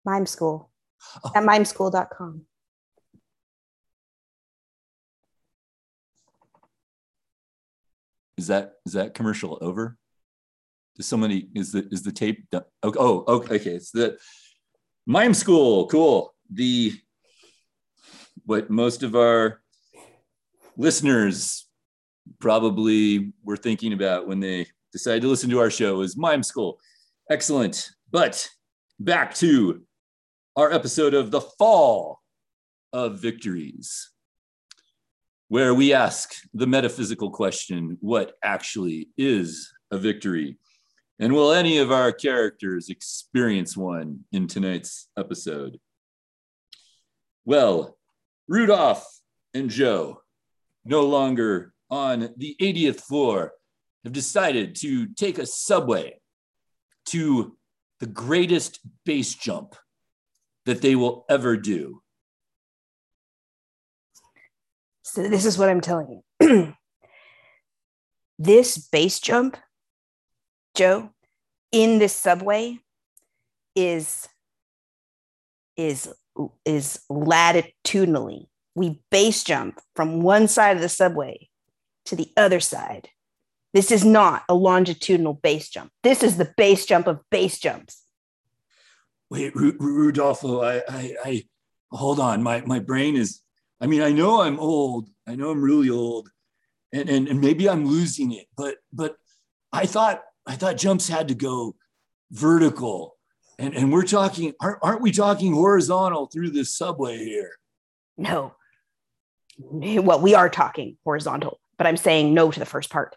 Mime 0.04 0.26
school 0.26 0.72
Oh. 1.22 1.30
at 1.36 1.44
mimeschool.com. 1.44 2.46
Is 8.36 8.46
that 8.48 8.74
is 8.86 8.92
that 8.92 9.14
commercial 9.14 9.58
over? 9.60 9.96
Somebody 11.00 11.48
is 11.54 11.72
the 11.72 11.86
is 11.90 12.02
the 12.02 12.12
tape 12.12 12.48
done? 12.50 12.64
Oh, 12.82 12.92
oh 12.98 13.34
okay, 13.36 13.54
okay. 13.56 13.70
It's 13.70 13.90
the 13.90 14.18
mime 15.06 15.34
school. 15.34 15.86
Cool. 15.86 16.34
The 16.52 16.92
what 18.44 18.70
most 18.70 19.02
of 19.02 19.14
our 19.14 19.60
listeners 20.76 21.66
probably 22.40 23.32
were 23.44 23.56
thinking 23.56 23.92
about 23.92 24.26
when 24.26 24.40
they 24.40 24.66
decided 24.92 25.22
to 25.22 25.28
listen 25.28 25.50
to 25.50 25.60
our 25.60 25.70
show 25.70 26.00
is 26.00 26.16
mime 26.16 26.42
school. 26.42 26.78
Excellent. 27.30 27.90
But 28.10 28.48
back 28.98 29.34
to 29.36 29.82
our 30.56 30.72
episode 30.72 31.14
of 31.14 31.30
the 31.30 31.40
fall 31.40 32.20
of 32.92 33.20
victories 33.20 34.10
where 35.48 35.72
we 35.74 35.94
ask 35.94 36.34
the 36.54 36.66
metaphysical 36.66 37.30
question 37.30 37.96
what 38.00 38.32
actually 38.42 39.08
is 39.16 39.72
a 39.90 39.98
victory? 39.98 40.58
And 41.18 41.32
will 41.32 41.52
any 41.52 41.78
of 41.78 41.90
our 41.90 42.12
characters 42.12 42.88
experience 42.88 43.76
one 43.76 44.20
in 44.30 44.46
tonight's 44.46 45.08
episode? 45.18 45.78
Well, 47.44 47.98
Rudolph 48.46 49.06
and 49.52 49.68
Joe, 49.68 50.20
no 50.84 51.02
longer 51.06 51.72
on 51.90 52.30
the 52.36 52.56
80th 52.60 53.00
floor, 53.00 53.52
have 54.04 54.12
decided 54.12 54.76
to 54.76 55.06
take 55.14 55.38
a 55.38 55.46
subway 55.46 56.20
to 57.06 57.56
the 58.00 58.06
greatest 58.06 58.80
base 59.04 59.34
jump 59.34 59.74
that 60.66 60.82
they 60.82 60.94
will 60.94 61.24
ever 61.28 61.56
do. 61.56 62.02
So 65.02 65.28
this 65.28 65.44
is 65.44 65.58
what 65.58 65.68
I'm 65.68 65.80
telling 65.80 66.22
you. 66.40 66.74
this 68.38 68.76
base 68.76 69.18
jump, 69.20 69.56
Joe, 70.78 71.10
in 71.72 71.98
this 71.98 72.14
subway 72.14 72.78
is 73.74 74.28
is 75.76 76.08
is 76.64 77.00
latitudinally. 77.10 78.48
We 78.76 79.02
base 79.10 79.42
jump 79.42 79.80
from 79.96 80.22
one 80.22 80.46
side 80.46 80.76
of 80.76 80.82
the 80.82 80.88
subway 80.88 81.48
to 82.04 82.14
the 82.14 82.30
other 82.36 82.60
side. 82.60 83.08
This 83.74 83.90
is 83.90 84.04
not 84.04 84.44
a 84.48 84.54
longitudinal 84.54 85.34
base 85.34 85.68
jump. 85.68 85.90
This 86.04 86.22
is 86.22 86.36
the 86.36 86.54
base 86.56 86.86
jump 86.86 87.08
of 87.08 87.18
base 87.28 87.58
jumps. 87.58 88.04
Wait, 89.30 89.56
Ru- 89.56 89.76
Ru- 89.80 89.96
Rudolfo, 89.96 90.62
I, 90.62 90.76
I, 90.88 91.14
I, 91.24 91.44
hold 91.90 92.20
on. 92.20 92.40
My, 92.42 92.62
my 92.62 92.78
brain 92.78 93.16
is, 93.16 93.42
I 93.80 93.86
mean, 93.86 94.00
I 94.00 94.12
know 94.12 94.42
I'm 94.42 94.60
old. 94.60 95.08
I 95.26 95.34
know 95.34 95.50
I'm 95.50 95.60
really 95.60 95.90
old 95.90 96.30
and, 96.92 97.10
and, 97.10 97.26
and 97.28 97.40
maybe 97.40 97.68
I'm 97.68 97.84
losing 97.84 98.32
it, 98.32 98.46
but, 98.56 98.76
but 98.92 99.16
I 99.72 99.84
thought, 99.84 100.22
I 100.48 100.56
thought 100.56 100.76
jumps 100.76 101.08
had 101.08 101.28
to 101.28 101.34
go 101.34 101.76
vertical 102.32 103.18
and, 103.58 103.74
and 103.74 103.92
we're 103.92 104.04
talking, 104.04 104.52
aren't, 104.60 104.78
aren't 104.82 105.02
we 105.02 105.10
talking 105.10 105.52
horizontal 105.52 106.26
through 106.26 106.50
this 106.50 106.76
subway 106.76 107.18
here? 107.18 107.58
No. 108.16 108.54
Well, 109.58 110.20
we 110.20 110.34
are 110.34 110.48
talking 110.48 110.96
horizontal, 111.04 111.58
but 111.76 111.86
I'm 111.86 111.96
saying 111.96 112.32
no 112.32 112.50
to 112.50 112.58
the 112.58 112.66
first 112.66 112.90
part. 112.90 113.16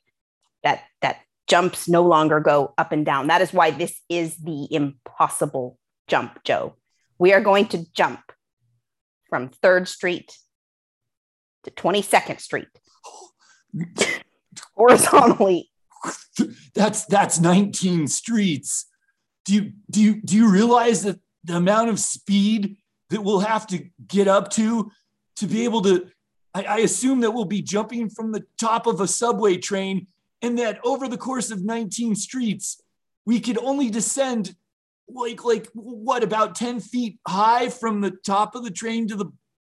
That 0.63 0.83
that 1.01 1.17
jumps 1.47 1.87
no 1.87 2.03
longer 2.03 2.39
go 2.39 2.73
up 2.77 2.91
and 2.91 3.05
down. 3.05 3.27
That 3.27 3.41
is 3.41 3.53
why 3.53 3.71
this 3.71 3.99
is 4.09 4.37
the 4.37 4.67
impossible 4.71 5.77
jump, 6.07 6.43
Joe. 6.43 6.75
We 7.19 7.33
are 7.33 7.41
going 7.41 7.67
to 7.69 7.85
jump 7.93 8.21
from 9.29 9.49
3rd 9.63 9.87
Street 9.87 10.31
to 11.63 11.71
22nd 11.71 12.39
Street 12.39 12.67
horizontally. 14.75 15.70
That's, 16.73 17.05
that's 17.05 17.39
19 17.39 18.07
streets. 18.07 18.85
Do 19.45 19.53
you, 19.53 19.73
do 19.89 20.01
you, 20.01 20.21
do 20.21 20.35
you 20.35 20.49
realize 20.49 21.03
that 21.03 21.19
the 21.43 21.57
amount 21.57 21.89
of 21.89 21.99
speed 21.99 22.77
that 23.09 23.21
we'll 23.21 23.41
have 23.41 23.67
to 23.67 23.85
get 24.07 24.27
up 24.27 24.49
to 24.51 24.91
to 25.37 25.47
be 25.47 25.63
able 25.63 25.81
to 25.83 26.07
I, 26.53 26.63
I, 26.63 26.77
assume 26.79 27.21
that 27.21 27.31
we'll 27.31 27.45
be 27.45 27.61
jumping 27.61 28.09
from 28.09 28.31
the 28.31 28.43
top 28.59 28.87
of 28.87 28.99
a 28.99 29.07
subway 29.07 29.57
train 29.57 30.07
and 30.41 30.57
that 30.59 30.79
over 30.83 31.07
the 31.07 31.17
course 31.17 31.51
of 31.51 31.63
19 31.63 32.15
streets 32.15 32.81
we 33.25 33.39
could 33.39 33.57
only 33.57 33.89
descend 33.89 34.55
like 35.07 35.43
like 35.43 35.67
what 35.73 36.23
about 36.23 36.55
10 36.55 36.79
feet 36.79 37.19
high 37.27 37.69
from 37.69 38.01
the 38.01 38.11
top 38.11 38.55
of 38.55 38.63
the 38.63 38.71
train 38.71 39.07
to 39.07 39.15
the 39.15 39.31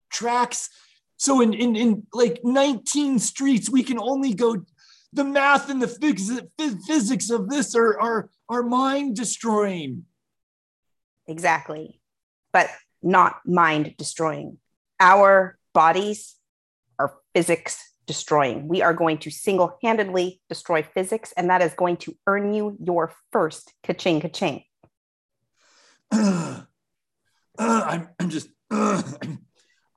tracks 0.09 0.69
so 1.17 1.41
in 1.41 1.53
in, 1.53 1.75
in 1.75 2.07
like 2.13 2.39
19 2.43 3.19
streets 3.19 3.69
we 3.69 3.83
can 3.83 3.99
only 3.99 4.33
go 4.33 4.57
the 5.15 5.23
math 5.23 5.69
and 5.69 5.81
the 5.81 5.87
phys- 5.87 6.47
physics 6.87 7.29
of 7.29 7.49
this 7.49 7.75
are 7.75 7.99
are 7.99 8.29
are 8.49 8.63
mind 8.63 9.15
destroying 9.15 10.05
exactly 11.27 11.99
but 12.53 12.69
not 13.01 13.39
mind 13.45 13.95
destroying 13.97 14.57
our 14.99 15.57
bodies 15.73 16.35
are 16.97 17.13
physics 17.33 17.77
destroying. 18.05 18.67
We 18.67 18.81
are 18.81 18.93
going 18.93 19.17
to 19.19 19.31
single 19.31 19.77
handedly 19.83 20.41
destroy 20.49 20.83
physics, 20.83 21.33
and 21.35 21.49
that 21.49 21.61
is 21.61 21.73
going 21.73 21.97
to 21.97 22.15
earn 22.27 22.53
you 22.53 22.77
your 22.81 23.13
first 23.31 23.73
ka-ching 23.83 24.21
ka-ching. 24.21 24.63
Uh, 26.11 26.61
uh, 27.59 27.83
I'm, 27.85 28.09
I'm 28.19 28.29
just, 28.29 28.49
uh, 28.71 29.01
I'm, 29.21 29.39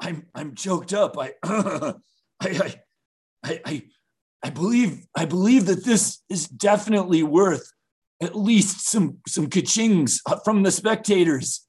I'm, 0.00 0.26
I'm 0.34 0.54
choked 0.54 0.92
up. 0.92 1.16
I, 1.18 1.34
I, 1.44 1.94
I, 2.40 2.74
I, 3.44 3.60
I, 3.64 3.82
I 4.42 4.50
believe, 4.50 5.06
I 5.16 5.24
believe 5.24 5.66
that 5.66 5.84
this 5.84 6.22
is 6.28 6.46
definitely 6.46 7.22
worth 7.22 7.72
at 8.22 8.36
least 8.36 8.88
some, 8.88 9.18
some 9.26 9.48
ka-chings 9.48 10.20
uh, 10.26 10.38
from 10.44 10.62
the 10.62 10.70
spectators. 10.70 11.66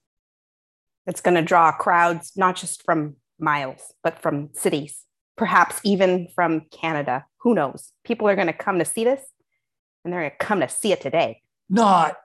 It's 1.07 1.21
going 1.21 1.35
to 1.35 1.41
draw 1.41 1.71
crowds, 1.71 2.31
not 2.35 2.55
just 2.55 2.83
from 2.83 3.15
miles, 3.39 3.93
but 4.03 4.21
from 4.21 4.49
cities, 4.53 5.03
perhaps 5.35 5.79
even 5.83 6.27
from 6.35 6.61
Canada. 6.71 7.25
Who 7.41 7.55
knows? 7.55 7.91
People 8.03 8.27
are 8.27 8.35
going 8.35 8.47
to 8.47 8.53
come 8.53 8.79
to 8.79 8.85
see 8.85 9.03
this 9.03 9.21
and 10.03 10.13
they're 10.13 10.21
going 10.21 10.31
to 10.31 10.37
come 10.37 10.59
to 10.59 10.69
see 10.69 10.91
it 10.91 11.01
today. 11.01 11.41
Not 11.69 12.17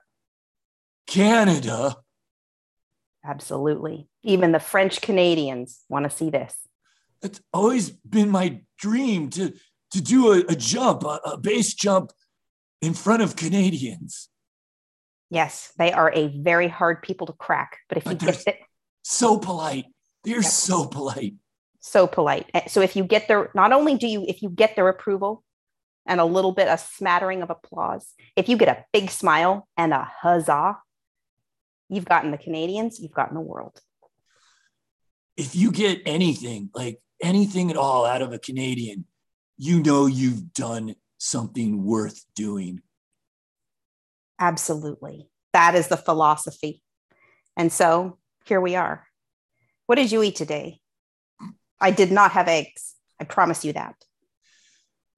Canada. 1.07 1.95
Absolutely. 3.23 4.07
Even 4.23 4.51
the 4.51 4.59
French 4.59 5.01
Canadians 5.01 5.81
want 5.89 6.03
to 6.03 6.15
see 6.15 6.29
this. 6.29 6.55
It's 7.23 7.41
always 7.51 7.89
been 7.89 8.29
my 8.29 8.61
dream 8.77 9.29
to, 9.31 9.53
to 9.91 10.01
do 10.01 10.33
a, 10.33 10.39
a 10.49 10.55
jump, 10.55 11.03
a, 11.03 11.19
a 11.25 11.37
base 11.37 11.73
jump 11.73 12.11
in 12.81 12.93
front 12.93 13.21
of 13.21 13.35
Canadians. 13.35 14.29
Yes, 15.29 15.71
they 15.77 15.91
are 15.91 16.11
a 16.13 16.27
very 16.27 16.67
hard 16.67 17.01
people 17.01 17.27
to 17.27 17.33
crack. 17.33 17.79
But 17.89 17.97
if 17.97 18.05
you 18.05 18.15
get 18.15 18.43
it, 18.47 18.59
So 19.03 19.37
polite. 19.37 19.85
They're 20.23 20.35
Yep. 20.41 20.45
so 20.45 20.85
polite. 20.85 21.35
so 21.79 22.07
polite. 22.07 22.49
So 22.67 22.81
if 22.81 22.95
you 22.95 23.03
get 23.03 23.27
their, 23.27 23.51
not 23.53 23.71
only 23.71 23.95
do 23.95 24.07
you, 24.07 24.25
if 24.27 24.41
you 24.41 24.49
get 24.49 24.75
their 24.75 24.87
approval 24.89 25.43
and 26.07 26.19
a 26.19 26.25
little 26.25 26.51
bit, 26.51 26.67
a 26.67 26.77
smattering 26.77 27.41
of 27.43 27.49
applause, 27.51 28.13
if 28.35 28.49
you 28.49 28.57
get 28.57 28.69
a 28.69 28.83
big 28.91 29.11
smile 29.11 29.67
and 29.77 29.93
a 29.93 30.03
huzzah, 30.21 30.77
you've 31.89 32.05
gotten 32.05 32.31
the 32.31 32.37
Canadians, 32.39 32.99
you've 32.99 33.13
gotten 33.13 33.35
the 33.35 33.41
world. 33.41 33.79
If 35.37 35.55
you 35.55 35.71
get 35.71 36.01
anything, 36.05 36.69
like 36.73 36.99
anything 37.21 37.69
at 37.69 37.77
all 37.77 38.05
out 38.05 38.21
of 38.23 38.31
a 38.33 38.39
Canadian, 38.39 39.05
you 39.57 39.81
know 39.81 40.05
you've 40.05 40.53
done 40.53 40.95
something 41.17 41.83
worth 41.83 42.25
doing. 42.35 42.81
Absolutely. 44.39 45.29
That 45.53 45.75
is 45.75 45.87
the 45.87 45.97
philosophy. 45.97 46.81
And 47.55 47.71
so 47.71 48.17
here 48.45 48.59
we 48.59 48.75
are. 48.75 49.07
What 49.85 49.95
did 49.95 50.11
you 50.11 50.23
eat 50.23 50.35
today? 50.35 50.79
I 51.79 51.91
did 51.91 52.11
not 52.11 52.31
have 52.31 52.47
eggs. 52.47 52.95
I 53.19 53.23
promise 53.23 53.63
you 53.63 53.73
that. 53.73 53.95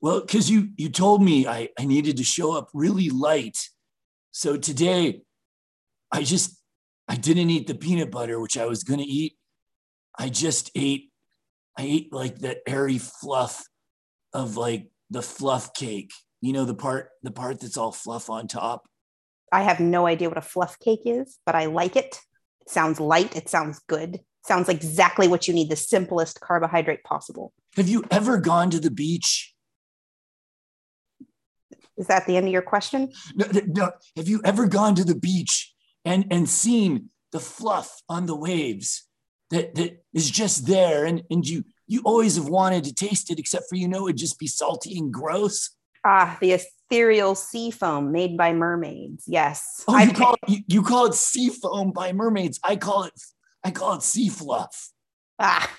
Well, 0.02 0.22
because 0.22 0.50
you 0.50 0.70
you 0.78 0.90
told 0.90 1.24
me 1.24 1.48
I, 1.48 1.70
I 1.80 1.86
needed 1.86 2.18
to 2.18 2.24
show 2.24 2.56
up 2.56 2.70
really 2.74 3.10
light. 3.10 3.58
So 4.32 4.56
today 4.58 5.22
I 6.12 6.22
just 6.22 6.62
I 7.08 7.16
didn't 7.16 7.50
eat 7.50 7.66
the 7.66 7.74
peanut 7.74 8.12
butter, 8.12 8.40
which 8.40 8.58
I 8.58 8.66
was 8.66 8.84
gonna 8.84 9.06
eat. 9.06 9.34
I 10.18 10.30
just 10.30 10.70
ate 10.76 11.12
I 11.78 11.84
ate 11.84 12.14
like 12.14 12.40
that 12.40 12.60
airy 12.68 13.00
fluff 13.00 13.64
of 14.38 14.56
like 14.56 14.88
the 15.10 15.22
fluff 15.22 15.74
cake. 15.74 16.12
You 16.42 16.54
know, 16.54 16.66
the 16.66 16.76
part, 16.76 17.10
the 17.24 17.32
part 17.32 17.60
that's 17.60 17.78
all 17.78 17.92
fluff 17.92 18.30
on 18.30 18.48
top. 18.48 18.88
I 19.52 19.64
have 19.64 19.80
no 19.80 20.06
idea 20.06 20.30
what 20.30 20.38
a 20.38 20.42
fluff 20.42 20.78
cake 20.80 21.02
is, 21.06 21.40
but 21.46 21.56
I 21.56 21.66
like 21.66 21.96
it. 21.96 22.20
It 22.62 22.70
sounds 22.70 23.00
light. 23.00 23.36
It 23.36 23.50
sounds 23.50 23.82
good. 23.88 24.20
Sounds 24.46 24.68
like 24.68 24.78
exactly 24.78 25.28
what 25.28 25.48
you 25.48 25.54
need, 25.54 25.70
the 25.70 25.76
simplest 25.76 26.40
carbohydrate 26.40 27.04
possible. 27.04 27.52
Have 27.76 27.90
you 27.90 28.04
ever 28.12 28.38
gone 28.38 28.70
to 28.70 28.80
the 28.80 28.92
beach? 28.92 29.56
Is 31.98 32.08
that 32.08 32.28
the 32.28 32.38
end 32.38 32.46
of 32.46 32.54
your 32.54 32.62
question? 32.62 33.12
No, 33.36 33.48
no. 33.66 33.92
Have 34.16 34.28
you 34.28 34.40
ever 34.46 34.68
gone 34.68 34.94
to 34.96 35.04
the 35.04 35.16
beach 35.16 35.74
and, 36.06 36.28
and 36.30 36.48
seen 36.48 37.10
the 37.32 37.40
fluff 37.40 38.02
on 38.08 38.28
the 38.28 38.36
waves 38.36 39.08
that, 39.50 39.74
that 39.76 40.04
is 40.14 40.30
just 40.30 40.68
there 40.68 41.06
and, 41.06 41.24
and 41.32 41.46
you 41.48 41.64
you 41.88 42.02
always 42.04 42.36
have 42.36 42.50
wanted 42.50 42.84
to 42.86 42.94
taste 42.94 43.32
it, 43.32 43.40
except 43.40 43.66
for 43.70 43.76
you 43.76 43.88
know 43.88 44.08
it'd 44.08 44.18
just 44.18 44.40
be 44.40 44.48
salty 44.48 44.98
and 44.98 45.12
gross? 45.12 45.72
Ah, 46.06 46.38
the 46.40 46.54
ethereal 46.54 47.36
sea 47.36 47.72
foam 47.72 48.12
made 48.12 48.38
by 48.38 48.54
mermaids. 48.54 49.26
Yes. 49.28 49.84
Oh, 49.88 49.98
you 49.98 50.14
call, 50.14 50.34
it, 50.34 50.50
you, 50.50 50.60
you 50.68 50.84
call 50.84 51.06
it 51.08 51.14
sea 51.14 51.50
foam 51.50 51.92
by 51.92 52.14
mermaids. 52.14 52.60
I 52.64 52.76
call 52.76 53.04
it 53.04 53.14
I 53.64 53.72
call 53.72 53.96
it 53.96 54.04
sea 54.04 54.30
fluff. 54.30 54.92
Ah. 55.40 55.70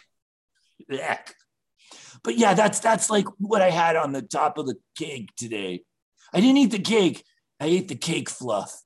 Yuck. 0.90 1.32
But 2.22 2.36
yeah, 2.36 2.54
that's 2.54 2.80
that's 2.80 3.10
like 3.10 3.26
what 3.38 3.62
I 3.62 3.70
had 3.70 3.96
on 3.96 4.12
the 4.12 4.22
top 4.22 4.58
of 4.58 4.66
the 4.66 4.76
cake 4.96 5.30
today. 5.36 5.84
I 6.32 6.40
didn't 6.40 6.58
eat 6.58 6.70
the 6.70 6.78
cake. 6.78 7.24
I 7.60 7.66
ate 7.66 7.88
the 7.88 7.96
cake 7.96 8.28
fluff. 8.28 8.82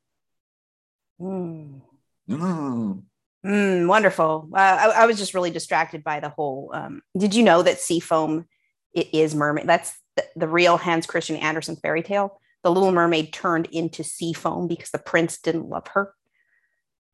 Mm. 1.21 1.81
Mm. 2.29 3.03
Mm, 3.45 3.89
wonderful. 3.89 4.49
Uh, 4.53 4.57
I, 4.57 5.03
I, 5.03 5.07
was 5.07 5.19
just 5.19 5.35
really 5.35 5.51
distracted 5.51 6.05
by 6.05 6.21
the 6.21 6.29
whole. 6.29 6.71
Um, 6.73 7.03
did 7.19 7.35
you 7.35 7.43
know 7.43 7.63
that 7.63 7.81
sea 7.81 7.99
foam 7.99 8.47
it 8.95 9.13
is 9.13 9.35
mermaid? 9.35 9.67
That's 9.67 9.93
the, 10.15 10.25
the 10.37 10.47
real 10.47 10.77
Hans 10.77 11.07
Christian 11.07 11.37
Andersen 11.37 11.75
fairy 11.77 12.03
tale. 12.03 12.41
The 12.63 12.71
Little 12.71 12.93
Mermaid 12.93 13.33
turned 13.33 13.67
into 13.73 14.05
sea 14.05 14.33
foam 14.33 14.69
because 14.69 14.91
the 14.91 14.99
prince 14.99 15.39
didn't 15.39 15.69
love 15.69 15.89
her. 15.89 16.15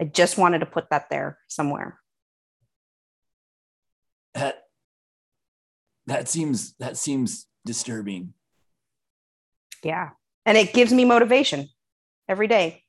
I 0.01 0.05
just 0.05 0.37
wanted 0.37 0.59
to 0.59 0.67
put 0.67 0.91
that 0.91 1.09
there 1.09 1.39
somewhere. 1.49 1.99
That 4.35 4.65
that 6.07 6.29
seems 6.29 6.75
that 6.75 6.99
seems 6.99 7.47
disturbing. 7.65 8.35
Yeah, 9.83 10.11
and 10.45 10.59
it 10.59 10.75
gives 10.75 10.93
me 10.93 11.07
motivation 11.07 11.69
every 12.29 12.47
day. 12.47 12.85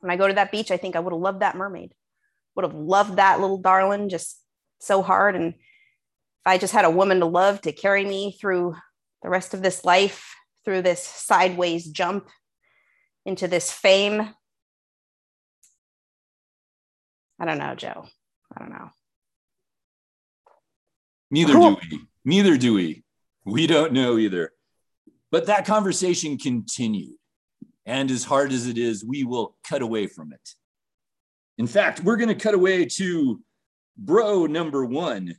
When 0.00 0.10
I 0.10 0.16
go 0.16 0.28
to 0.28 0.34
that 0.34 0.52
beach, 0.52 0.70
I 0.70 0.76
think 0.76 0.96
I 0.96 1.00
would 1.00 1.14
have 1.14 1.20
loved 1.20 1.40
that 1.40 1.56
mermaid. 1.56 1.94
Would 2.54 2.64
have 2.64 2.74
loved 2.74 3.16
that 3.16 3.40
little 3.40 3.58
darling 3.58 4.08
just 4.08 4.40
so 4.80 5.02
hard. 5.02 5.36
And 5.36 5.54
if 5.54 6.46
I 6.46 6.58
just 6.58 6.72
had 6.72 6.84
a 6.84 6.90
woman 6.90 7.20
to 7.20 7.26
love 7.26 7.60
to 7.62 7.72
carry 7.72 8.04
me 8.04 8.36
through 8.40 8.74
the 9.22 9.28
rest 9.28 9.54
of 9.54 9.62
this 9.62 9.84
life, 9.84 10.34
through 10.64 10.82
this 10.82 11.02
sideways 11.02 11.86
jump 11.86 12.28
into 13.26 13.48
this 13.48 13.70
fame, 13.70 14.28
I 17.40 17.44
don't 17.44 17.58
know, 17.58 17.74
Joe. 17.74 18.06
I 18.56 18.60
don't 18.60 18.70
know. 18.70 18.90
Neither 21.30 21.52
do 21.52 21.76
we. 21.80 22.00
Neither 22.24 22.56
do 22.56 22.74
we. 22.74 23.04
We 23.44 23.66
don't 23.66 23.92
know 23.92 24.16
either. 24.18 24.52
But 25.32 25.46
that 25.46 25.66
conversation 25.66 26.38
continued. 26.38 27.16
And 27.86 28.10
as 28.10 28.24
hard 28.24 28.52
as 28.52 28.66
it 28.68 28.78
is, 28.78 29.04
we 29.04 29.24
will 29.24 29.56
cut 29.68 29.82
away 29.82 30.06
from 30.06 30.32
it. 30.32 30.54
In 31.58 31.66
fact, 31.66 32.02
we're 32.02 32.16
going 32.16 32.28
to 32.28 32.34
cut 32.34 32.54
away 32.54 32.84
to 32.84 33.40
bro 33.96 34.46
number 34.46 34.84
one, 34.84 35.34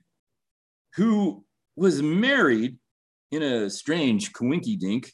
who 0.95 1.43
was 1.75 2.01
married 2.01 2.77
in 3.31 3.43
a 3.43 3.69
strange 3.69 4.31
coinky 4.31 4.79
dink 4.79 5.11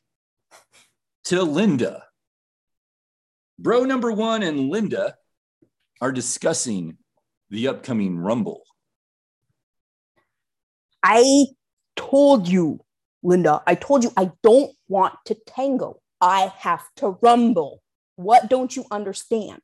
to 1.26 1.42
Linda. 1.42 2.04
Bro 3.58 3.86
number 3.86 4.12
one 4.12 4.44
and 4.44 4.70
Linda 4.70 5.16
are 6.02 6.12
discussing 6.12 6.98
the 7.50 7.68
upcoming 7.68 8.18
Rumble. 8.18 8.64
I 11.04 11.46
told 11.96 12.48
you, 12.48 12.80
Linda, 13.24 13.62
I 13.66 13.76
told 13.76 14.04
you 14.04 14.12
I 14.16 14.32
don't 14.44 14.72
want 14.88 15.16
to 15.26 15.36
tango. 15.48 16.00
I 16.20 16.54
have 16.60 16.84
to 16.98 17.18
rumble. 17.22 17.82
What 18.16 18.50
don't 18.50 18.76
you 18.76 18.86
understand? 18.92 19.62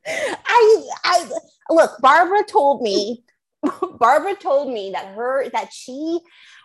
I, 0.06 0.82
I 1.04 1.28
look, 1.70 2.00
Barbara 2.00 2.44
told 2.44 2.82
me, 2.82 3.24
Barbara 3.98 4.34
told 4.34 4.72
me 4.72 4.90
that 4.92 5.14
her 5.14 5.48
that 5.50 5.72
she 5.72 6.20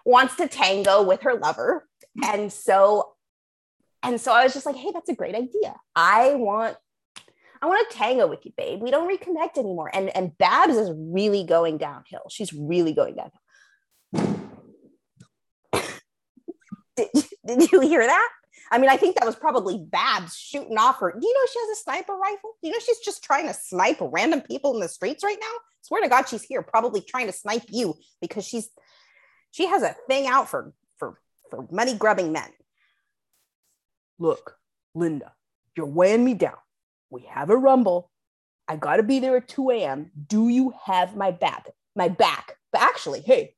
wants 0.06 0.36
to 0.36 0.48
tango 0.48 1.04
with 1.04 1.22
her 1.22 1.36
lover. 1.36 1.88
And 2.24 2.52
so, 2.52 3.14
and 4.02 4.20
so 4.20 4.32
I 4.32 4.44
was 4.44 4.54
just 4.54 4.66
like, 4.66 4.76
hey, 4.76 4.92
that's 4.94 5.10
a 5.10 5.16
great 5.16 5.36
idea. 5.36 5.76
I 5.96 6.36
want 6.36 6.78
I 7.62 7.66
want 7.66 7.90
to 7.90 7.98
tango 7.98 8.28
with 8.28 8.46
you, 8.46 8.54
babe. 8.56 8.82
We 8.82 8.92
don't 8.92 9.10
reconnect 9.10 9.58
anymore. 9.58 9.90
And 9.94 10.16
and 10.16 10.38
Babs 10.38 10.76
is 10.76 10.92
really 10.96 11.44
going 11.44 11.78
downhill. 11.78 12.24
She's 12.30 12.54
really 12.54 12.94
going 12.94 13.16
downhill. 13.16 13.42
did, 16.96 17.08
did 17.46 17.72
you 17.72 17.82
hear 17.82 18.06
that? 18.06 18.30
I 18.72 18.78
mean, 18.78 18.90
I 18.90 18.98
think 18.98 19.16
that 19.16 19.26
was 19.26 19.36
probably 19.36 19.78
Babs 19.78 20.36
shooting 20.36 20.78
off 20.78 21.00
her. 21.00 21.12
Do 21.12 21.26
you 21.26 21.34
know 21.34 21.48
she 21.52 21.60
has 21.60 21.78
a 21.78 21.82
sniper 21.82 22.16
rifle? 22.16 22.52
Do 22.62 22.68
you 22.68 22.74
know 22.74 22.80
she's 22.80 23.00
just 23.00 23.24
trying 23.24 23.48
to 23.48 23.54
snipe 23.54 23.98
random 24.02 24.42
people 24.42 24.74
in 24.74 24.82
the 24.82 24.90
streets 24.90 25.24
right 25.24 25.38
now? 25.40 25.54
Swear 25.82 26.02
to 26.02 26.10
God, 26.10 26.28
she's 26.28 26.44
here, 26.44 26.62
probably 26.62 27.02
trying 27.02 27.28
to 27.28 27.34
snipe 27.34 27.64
you 27.70 27.96
because 28.22 28.46
she's 28.46 28.70
she 29.52 29.68
has 29.68 29.84
a 29.84 29.96
thing 30.08 30.28
out 30.28 30.50
for 30.50 30.74
for 30.98 31.20
for 31.50 31.68
money 31.72 31.96
grubbing 31.96 32.32
men. 32.32 32.50
Look, 34.20 34.58
Linda, 34.94 35.34
you're 35.76 35.86
weighing 35.86 36.26
me 36.26 36.34
down. 36.34 36.58
We 37.10 37.22
have 37.30 37.50
a 37.50 37.58
rumble. 37.58 38.12
I 38.68 38.76
gotta 38.76 39.04
be 39.04 39.20
there 39.20 39.38
at 39.38 39.48
2 39.48 39.70
a.m. 39.72 40.12
Do 40.28 40.50
you 40.50 40.74
have 40.84 41.16
my 41.16 41.32
back? 41.32 41.70
My 41.96 42.10
back. 42.10 42.58
But 42.72 42.82
actually, 42.82 43.22
hey, 43.22 43.56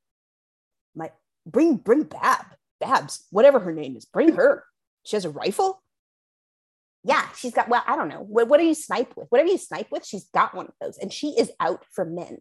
my 0.95 1.11
bring 1.45 1.77
bring 1.77 2.03
Bab, 2.03 2.45
Babs, 2.79 3.25
whatever 3.31 3.59
her 3.59 3.73
name 3.73 3.97
is, 3.97 4.05
bring 4.05 4.33
her. 4.33 4.63
She 5.03 5.15
has 5.15 5.25
a 5.25 5.29
rifle? 5.29 5.81
Yeah, 7.03 7.25
she's 7.38 7.53
got, 7.53 7.69
well, 7.69 7.83
I 7.88 7.95
don't 7.95 8.09
know. 8.09 8.25
What, 8.27 8.47
what 8.49 8.59
do 8.59 8.65
you 8.65 8.73
snipe 8.73 9.15
with? 9.15 9.27
Whatever 9.29 9.49
you 9.49 9.57
snipe 9.57 9.88
with, 9.91 10.05
she's 10.05 10.27
got 10.33 10.53
one 10.53 10.67
of 10.67 10.73
those. 10.81 10.97
And 10.97 11.13
she 11.13 11.29
is 11.29 11.51
out 11.59 11.85
for 11.91 12.05
men. 12.05 12.39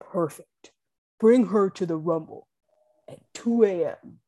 Perfect. 0.00 0.72
Bring 1.18 1.46
her 1.46 1.68
to 1.70 1.84
the 1.84 1.96
rumble 1.96 2.48
at 3.08 3.18
2 3.34 3.64
a.m. 3.64 4.20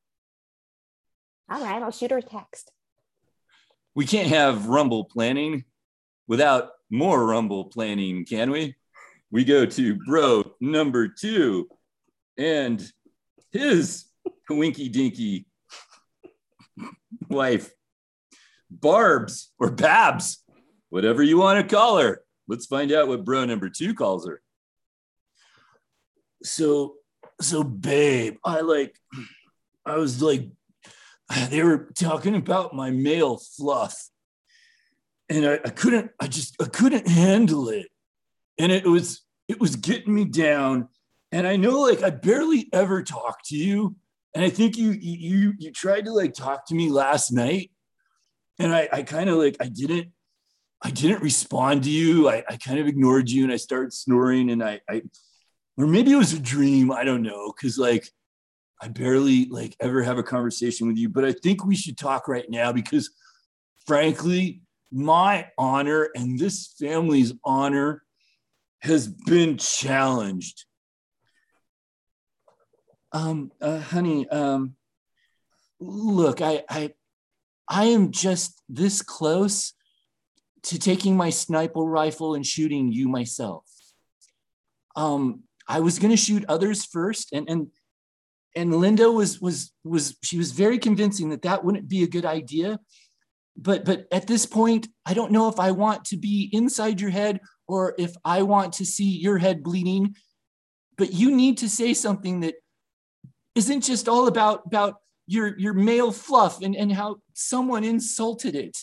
All 1.50 1.62
right, 1.62 1.82
I'll 1.82 1.90
shoot 1.90 2.10
her 2.10 2.18
a 2.18 2.22
text. 2.22 2.70
We 3.94 4.06
can't 4.06 4.28
have 4.28 4.68
rumble 4.68 5.04
planning 5.04 5.64
without 6.28 6.70
more 6.90 7.24
rumble 7.24 7.66
planning, 7.66 8.24
can 8.24 8.50
we? 8.50 8.74
We 9.30 9.44
go 9.44 9.64
to 9.64 9.98
bro 10.06 10.44
number 10.60 11.08
two 11.08 11.68
and 12.38 12.82
his 13.50 14.06
winky 14.50 14.88
dinky 14.88 15.46
wife, 17.28 17.70
Barb's 18.70 19.52
or 19.58 19.70
Babs, 19.70 20.42
whatever 20.90 21.22
you 21.22 21.38
want 21.38 21.60
to 21.60 21.76
call 21.76 21.98
her. 21.98 22.22
Let's 22.48 22.66
find 22.66 22.92
out 22.92 23.08
what 23.08 23.24
bro 23.24 23.44
number 23.44 23.68
two 23.68 23.94
calls 23.94 24.26
her. 24.26 24.42
So, 26.42 26.94
so 27.40 27.62
babe, 27.62 28.36
I 28.44 28.60
like, 28.60 28.96
I 29.86 29.96
was 29.96 30.22
like, 30.22 30.48
they 31.48 31.62
were 31.62 31.90
talking 31.98 32.34
about 32.34 32.74
my 32.74 32.90
male 32.90 33.38
fluff, 33.38 34.08
and 35.28 35.46
I, 35.46 35.54
I 35.54 35.70
couldn't, 35.70 36.10
I 36.20 36.26
just, 36.26 36.60
I 36.60 36.66
couldn't 36.66 37.08
handle 37.08 37.68
it, 37.68 37.86
and 38.58 38.70
it 38.70 38.86
was, 38.86 39.22
it 39.48 39.60
was 39.60 39.76
getting 39.76 40.14
me 40.14 40.24
down. 40.24 40.88
And 41.30 41.46
I 41.46 41.56
know, 41.56 41.80
like, 41.80 42.02
I 42.02 42.10
barely 42.10 42.68
ever 42.72 43.02
talk 43.02 43.38
to 43.46 43.56
you, 43.56 43.96
and 44.34 44.44
I 44.44 44.50
think 44.50 44.76
you 44.76 44.92
you 44.92 45.54
you 45.58 45.70
tried 45.72 46.06
to 46.06 46.12
like 46.12 46.34
talk 46.34 46.66
to 46.66 46.74
me 46.74 46.90
last 46.90 47.32
night, 47.32 47.70
and 48.58 48.74
I 48.74 48.88
I 48.92 49.02
kind 49.02 49.28
of 49.28 49.36
like 49.36 49.56
I 49.60 49.66
didn't 49.66 50.08
I 50.82 50.90
didn't 50.90 51.22
respond 51.22 51.84
to 51.84 51.90
you. 51.90 52.28
I, 52.28 52.42
I 52.48 52.56
kind 52.56 52.78
of 52.78 52.86
ignored 52.86 53.30
you, 53.30 53.44
and 53.44 53.52
I 53.52 53.56
started 53.56 53.92
snoring, 53.92 54.50
and 54.50 54.62
I 54.62 54.80
I 54.88 55.02
or 55.76 55.86
maybe 55.86 56.12
it 56.12 56.16
was 56.16 56.32
a 56.32 56.40
dream. 56.40 56.90
I 56.90 57.04
don't 57.04 57.22
know, 57.22 57.52
because 57.52 57.78
like 57.78 58.08
I 58.80 58.88
barely 58.88 59.46
like 59.46 59.76
ever 59.80 60.02
have 60.02 60.18
a 60.18 60.22
conversation 60.22 60.88
with 60.88 60.96
you. 60.96 61.08
But 61.08 61.24
I 61.24 61.32
think 61.32 61.64
we 61.64 61.76
should 61.76 61.96
talk 61.96 62.26
right 62.26 62.48
now 62.48 62.72
because, 62.72 63.10
frankly, 63.86 64.62
my 64.90 65.48
honor 65.56 66.10
and 66.14 66.38
this 66.38 66.74
family's 66.78 67.32
honor 67.44 68.02
has 68.80 69.06
been 69.06 69.56
challenged 69.58 70.64
um, 73.12 73.52
uh, 73.60 73.78
honey, 73.78 74.28
um, 74.28 74.74
look, 75.80 76.40
I, 76.40 76.64
I, 76.68 76.92
I 77.68 77.84
am 77.86 78.10
just 78.10 78.62
this 78.68 79.02
close 79.02 79.74
to 80.64 80.78
taking 80.78 81.16
my 81.16 81.30
sniper 81.30 81.80
rifle 81.80 82.34
and 82.34 82.46
shooting 82.46 82.92
you 82.92 83.08
myself. 83.08 83.64
Um, 84.94 85.42
I 85.68 85.80
was 85.80 85.98
going 85.98 86.10
to 86.10 86.16
shoot 86.16 86.44
others 86.48 86.84
first, 86.84 87.32
and 87.32 87.48
and 87.48 87.68
and 88.54 88.74
Linda 88.74 89.10
was 89.10 89.40
was 89.40 89.72
was 89.84 90.16
she 90.22 90.36
was 90.36 90.52
very 90.52 90.78
convincing 90.78 91.30
that 91.30 91.42
that 91.42 91.64
wouldn't 91.64 91.88
be 91.88 92.02
a 92.02 92.08
good 92.08 92.26
idea. 92.26 92.78
But 93.56 93.84
but 93.84 94.06
at 94.12 94.26
this 94.26 94.46
point, 94.46 94.88
I 95.06 95.14
don't 95.14 95.32
know 95.32 95.48
if 95.48 95.58
I 95.58 95.70
want 95.70 96.04
to 96.06 96.16
be 96.16 96.50
inside 96.52 97.00
your 97.00 97.10
head 97.10 97.40
or 97.66 97.94
if 97.98 98.14
I 98.24 98.42
want 98.42 98.74
to 98.74 98.86
see 98.86 99.18
your 99.18 99.38
head 99.38 99.62
bleeding. 99.62 100.14
But 100.98 101.12
you 101.12 101.34
need 101.34 101.58
to 101.58 101.68
say 101.68 101.94
something 101.94 102.40
that 102.40 102.54
isn't 103.54 103.82
just 103.82 104.08
all 104.08 104.28
about 104.28 104.62
about 104.66 104.96
your 105.26 105.58
your 105.58 105.74
male 105.74 106.12
fluff 106.12 106.62
and, 106.62 106.76
and 106.76 106.92
how 106.92 107.16
someone 107.34 107.84
insulted 107.84 108.54
it. 108.54 108.76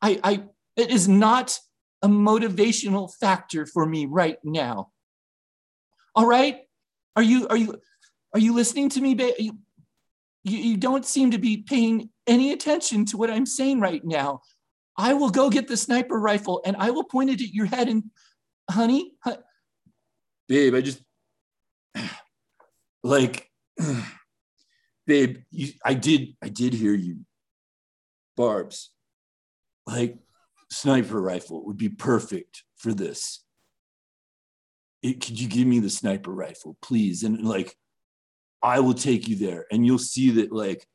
I 0.00 0.20
I 0.22 0.42
it 0.76 0.90
is 0.90 1.08
not 1.08 1.58
a 2.02 2.08
motivational 2.08 3.12
factor 3.20 3.66
for 3.66 3.84
me 3.84 4.06
right 4.06 4.38
now. 4.44 4.90
All 6.14 6.26
right? 6.26 6.60
Are 7.16 7.22
you 7.22 7.48
are 7.48 7.56
you 7.56 7.76
are 8.34 8.40
you 8.40 8.54
listening 8.54 8.88
to 8.90 9.00
me? 9.00 9.16
You, 9.38 9.58
you, 10.44 10.58
you 10.58 10.76
don't 10.76 11.04
seem 11.04 11.30
to 11.32 11.38
be 11.38 11.58
paying 11.58 12.10
any 12.26 12.52
attention 12.52 13.04
to 13.06 13.16
what 13.16 13.30
I'm 13.30 13.46
saying 13.46 13.80
right 13.80 14.04
now. 14.04 14.42
I 14.96 15.14
will 15.14 15.30
go 15.30 15.48
get 15.48 15.68
the 15.68 15.76
sniper 15.76 16.18
rifle 16.18 16.60
and 16.64 16.76
I 16.76 16.90
will 16.90 17.04
point 17.04 17.30
it 17.30 17.40
at 17.40 17.54
your 17.54 17.66
head 17.66 17.88
and 17.88 18.04
honey, 18.70 19.12
babe, 20.48 20.74
I 20.74 20.80
just 20.80 21.02
like 23.02 23.48
babe, 25.06 25.38
you, 25.50 25.72
I 25.84 25.94
did 25.94 26.36
I 26.42 26.48
did 26.48 26.74
hear 26.74 26.94
you. 26.94 27.20
Barbs. 28.36 28.90
Like 29.86 30.16
sniper 30.70 31.20
rifle 31.20 31.64
would 31.66 31.78
be 31.78 31.88
perfect 31.88 32.64
for 32.76 32.92
this. 32.92 33.44
It, 35.02 35.24
could 35.24 35.40
you 35.40 35.48
give 35.48 35.66
me 35.66 35.78
the 35.78 35.90
sniper 35.90 36.32
rifle, 36.32 36.76
please? 36.82 37.22
And 37.22 37.42
like 37.42 37.76
I 38.62 38.80
will 38.80 38.94
take 38.94 39.28
you 39.28 39.36
there 39.36 39.66
and 39.70 39.86
you'll 39.86 39.98
see 39.98 40.30
that 40.32 40.52
like 40.52 40.86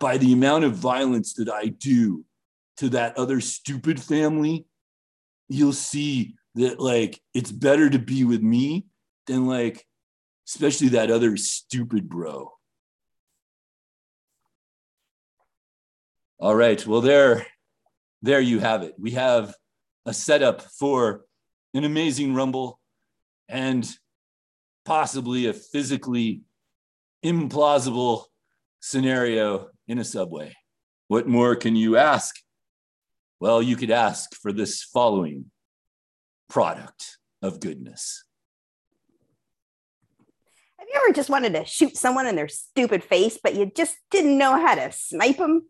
by 0.00 0.18
the 0.18 0.32
amount 0.32 0.64
of 0.64 0.74
violence 0.74 1.34
that 1.34 1.48
I 1.48 1.66
do 1.66 2.24
to 2.78 2.88
that 2.90 3.16
other 3.18 3.40
stupid 3.40 4.00
family, 4.02 4.66
you'll 5.48 5.72
see 5.72 6.34
that 6.54 6.80
like 6.80 7.20
it's 7.34 7.52
better 7.52 7.88
to 7.88 7.98
be 7.98 8.24
with 8.24 8.42
me 8.42 8.86
than 9.26 9.46
like 9.46 9.86
especially 10.46 10.88
that 10.88 11.10
other 11.10 11.36
stupid 11.36 12.08
bro. 12.08 12.52
All 16.38 16.54
right, 16.54 16.84
well 16.86 17.00
there 17.00 17.46
there 18.22 18.40
you 18.40 18.58
have 18.60 18.82
it. 18.82 18.94
We 18.98 19.12
have 19.12 19.54
a 20.04 20.12
setup 20.12 20.62
for 20.62 21.24
an 21.74 21.84
amazing 21.84 22.34
rumble 22.34 22.80
and 23.48 23.88
possibly 24.84 25.46
a 25.46 25.52
physically 25.52 26.42
implausible 27.24 28.24
scenario 28.80 29.68
in 29.88 29.98
a 29.98 30.04
subway. 30.04 30.54
What 31.08 31.28
more 31.28 31.56
can 31.56 31.76
you 31.76 31.96
ask? 31.96 32.36
Well, 33.40 33.60
you 33.62 33.76
could 33.76 33.90
ask 33.90 34.34
for 34.34 34.52
this 34.52 34.82
following 34.82 35.50
product 36.48 37.18
of 37.42 37.60
goodness. 37.60 38.24
Have 40.86 40.94
you 40.94 41.00
ever 41.04 41.14
just 41.14 41.30
wanted 41.30 41.54
to 41.54 41.64
shoot 41.64 41.96
someone 41.96 42.28
in 42.28 42.36
their 42.36 42.46
stupid 42.46 43.02
face, 43.02 43.38
but 43.42 43.56
you 43.56 43.66
just 43.74 43.96
didn't 44.12 44.38
know 44.38 44.54
how 44.54 44.76
to 44.76 44.92
snipe 44.92 45.38
them? 45.38 45.68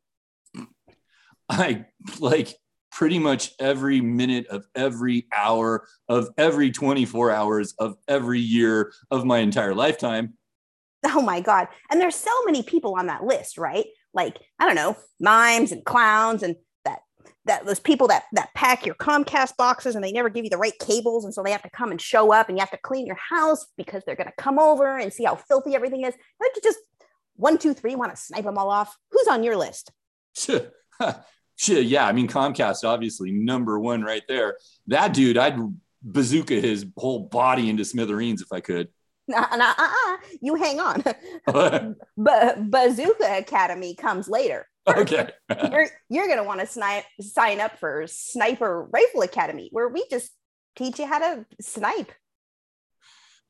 I 1.49 1.87
like 2.19 2.55
pretty 2.93 3.19
much 3.19 3.53
every 3.59 4.03
minute 4.03 4.47
of 4.49 4.67
every 4.75 5.27
hour 5.35 5.87
of 6.09 6.29
every 6.37 6.71
24 6.71 7.31
hours 7.31 7.73
of 7.79 7.97
every 8.09 8.41
year 8.41 8.93
of 9.11 9.25
my 9.25 9.39
entire 9.39 9.75
lifetime. 9.75 10.35
Oh 11.05 11.23
my 11.23 11.41
god. 11.41 11.69
And 11.91 11.99
there's 11.99 12.17
so 12.17 12.31
many 12.45 12.63
people 12.63 12.95
on 12.99 13.07
that 13.07 13.25
list 13.25 13.57
right? 13.57 13.87
Like 14.13 14.39
i 14.59 14.67
don't 14.67 14.75
know 14.75 14.97
mimes 15.21 15.73
and 15.73 15.85
clowns 15.85 16.43
and 16.43 16.57
that 17.47 17.65
those 17.65 17.81
people 17.81 18.09
that 18.09 18.25
that 18.33 18.53
pack 18.55 18.85
your 18.85 18.95
comcast 18.97 19.57
boxes 19.57 19.95
and 19.95 20.05
they 20.05 20.13
never 20.13 20.29
give 20.29 20.45
you 20.45 20.51
the 20.51 20.59
right 20.59 20.79
cables 20.79 21.25
and 21.25 21.33
so 21.33 21.43
they 21.43 21.51
have 21.51 21.63
to 21.63 21.71
come 21.71 21.91
and 21.91 22.01
show 22.01 22.33
up 22.33 22.49
and 22.49 22.59
you 22.59 22.61
have 22.61 22.71
to 22.71 22.79
clean 22.79 23.07
your 23.07 23.17
house 23.17 23.67
because 23.77 24.03
they're 24.05 24.17
going 24.17 24.29
to 24.29 24.43
come 24.43 24.59
over 24.59 24.99
and 24.99 25.13
see 25.13 25.25
how 25.25 25.35
filthy 25.35 25.75
everything 25.75 26.03
is 26.03 26.15
don't 26.41 26.57
you 26.57 26.63
just 26.63 26.79
one 27.37 27.57
two 27.59 27.73
three 27.75 27.95
want 27.95 28.15
to 28.15 28.21
snipe 28.21 28.45
them 28.45 28.59
all 28.59 28.71
off 28.71 28.97
who's 29.11 29.29
on 29.29 29.43
your 29.43 29.57
list 29.57 29.91
Sure. 31.59 31.81
yeah 31.81 32.07
i 32.07 32.13
mean 32.13 32.29
comcast 32.29 32.85
obviously 32.85 33.33
number 33.33 33.79
one 33.79 34.03
right 34.03 34.23
there 34.29 34.59
that 34.89 35.15
dude 35.15 35.39
i'd 35.39 35.59
bazooka 36.03 36.55
his 36.55 36.85
whole 36.99 37.21
body 37.21 37.71
into 37.71 37.85
smithereens 37.85 38.43
if 38.43 38.53
i 38.53 38.61
could 38.61 38.89
nah, 39.29 39.57
nah, 39.57 39.75
uh-uh. 39.77 40.17
you 40.41 40.55
hang 40.55 40.79
on. 40.79 41.03
but 42.17 42.71
Bazooka 42.71 43.39
Academy 43.39 43.97
comes 43.97 44.29
later. 44.29 44.69
Okay. 44.97 45.29
you're 45.71 45.89
you're 46.09 46.29
gonna 46.29 46.45
want 46.45 46.61
to 46.61 46.67
snipe, 46.67 47.05
sign 47.21 47.61
up 47.61 47.79
for 47.81 48.07
Sniper 48.07 48.85
Rifle 48.85 49.23
Academy, 49.23 49.69
where 49.73 49.89
we 49.89 50.05
just 50.09 50.31
teach 50.77 51.01
you 51.01 51.07
how 51.07 51.19
to 51.19 51.47
snipe. 51.61 52.13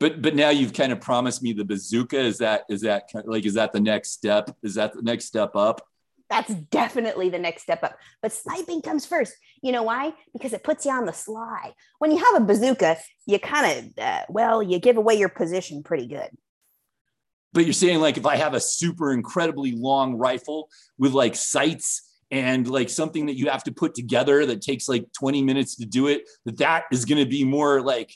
But 0.01 0.23
but 0.23 0.35
now 0.35 0.49
you've 0.49 0.73
kind 0.73 0.93
of 0.93 1.01
promised 1.01 1.43
me 1.43 1.53
the 1.53 1.65
bazooka. 1.65 2.19
Is 2.19 2.39
that 2.39 2.65
is 2.71 2.81
that 2.83 3.11
like 3.27 3.45
is 3.45 3.55
that 3.55 3.73
the 3.73 3.81
next 3.81 4.13
step? 4.13 4.57
Is 4.63 4.77
that 4.77 4.95
the 4.95 5.03
next 5.03 5.27
step 5.27 5.55
up? 5.57 5.83
that's 6.29 6.53
definitely 6.55 7.29
the 7.29 7.39
next 7.39 7.63
step 7.63 7.83
up. 7.83 7.99
But 8.23 8.33
sniping 8.33 8.83
comes 8.83 9.07
first. 9.07 9.35
You 9.63 9.73
know 9.73 9.83
why? 9.83 10.13
Because 10.33 10.53
it 10.53 10.65
puts 10.65 10.85
you 10.85 10.93
on 10.93 11.07
the 11.07 11.13
sly. 11.13 11.73
When 11.99 12.11
you 12.11 12.19
have 12.19 12.43
a 12.43 12.45
bazooka, 12.45 12.99
you 13.27 13.39
kind 13.39 13.79
of, 13.79 14.05
uh, 14.05 14.23
well, 14.29 14.63
you 14.63 14.79
give 14.79 14.97
away 14.97 15.15
your 15.15 15.29
position 15.29 15.83
pretty 15.83 16.07
good. 16.07 16.31
But 17.57 17.65
you're 17.65 17.73
saying, 17.73 18.01
like, 18.01 18.19
if 18.19 18.27
I 18.27 18.37
have 18.37 18.53
a 18.53 18.61
super 18.61 19.15
incredibly 19.15 19.73
long 19.73 20.17
rifle 20.17 20.69
with 20.99 21.15
like 21.15 21.35
sights 21.35 22.03
and 22.31 22.69
like 22.69 22.91
something 22.91 23.25
that 23.27 23.39
you 23.39 23.49
have 23.49 23.65
to 23.65 23.73
put 23.73 23.95
together 23.95 24.45
that 24.45 24.61
takes 24.61 24.91
like 24.91 25.07
20 25.19 25.43
minutes 25.43 25.77
to 25.77 25.87
do 25.87 26.09
it, 26.09 26.29
that 26.45 26.59
that 26.59 26.85
is 26.93 27.07
going 27.07 27.17
to 27.17 27.25
be 27.25 27.45
more 27.45 27.81
like 27.81 28.15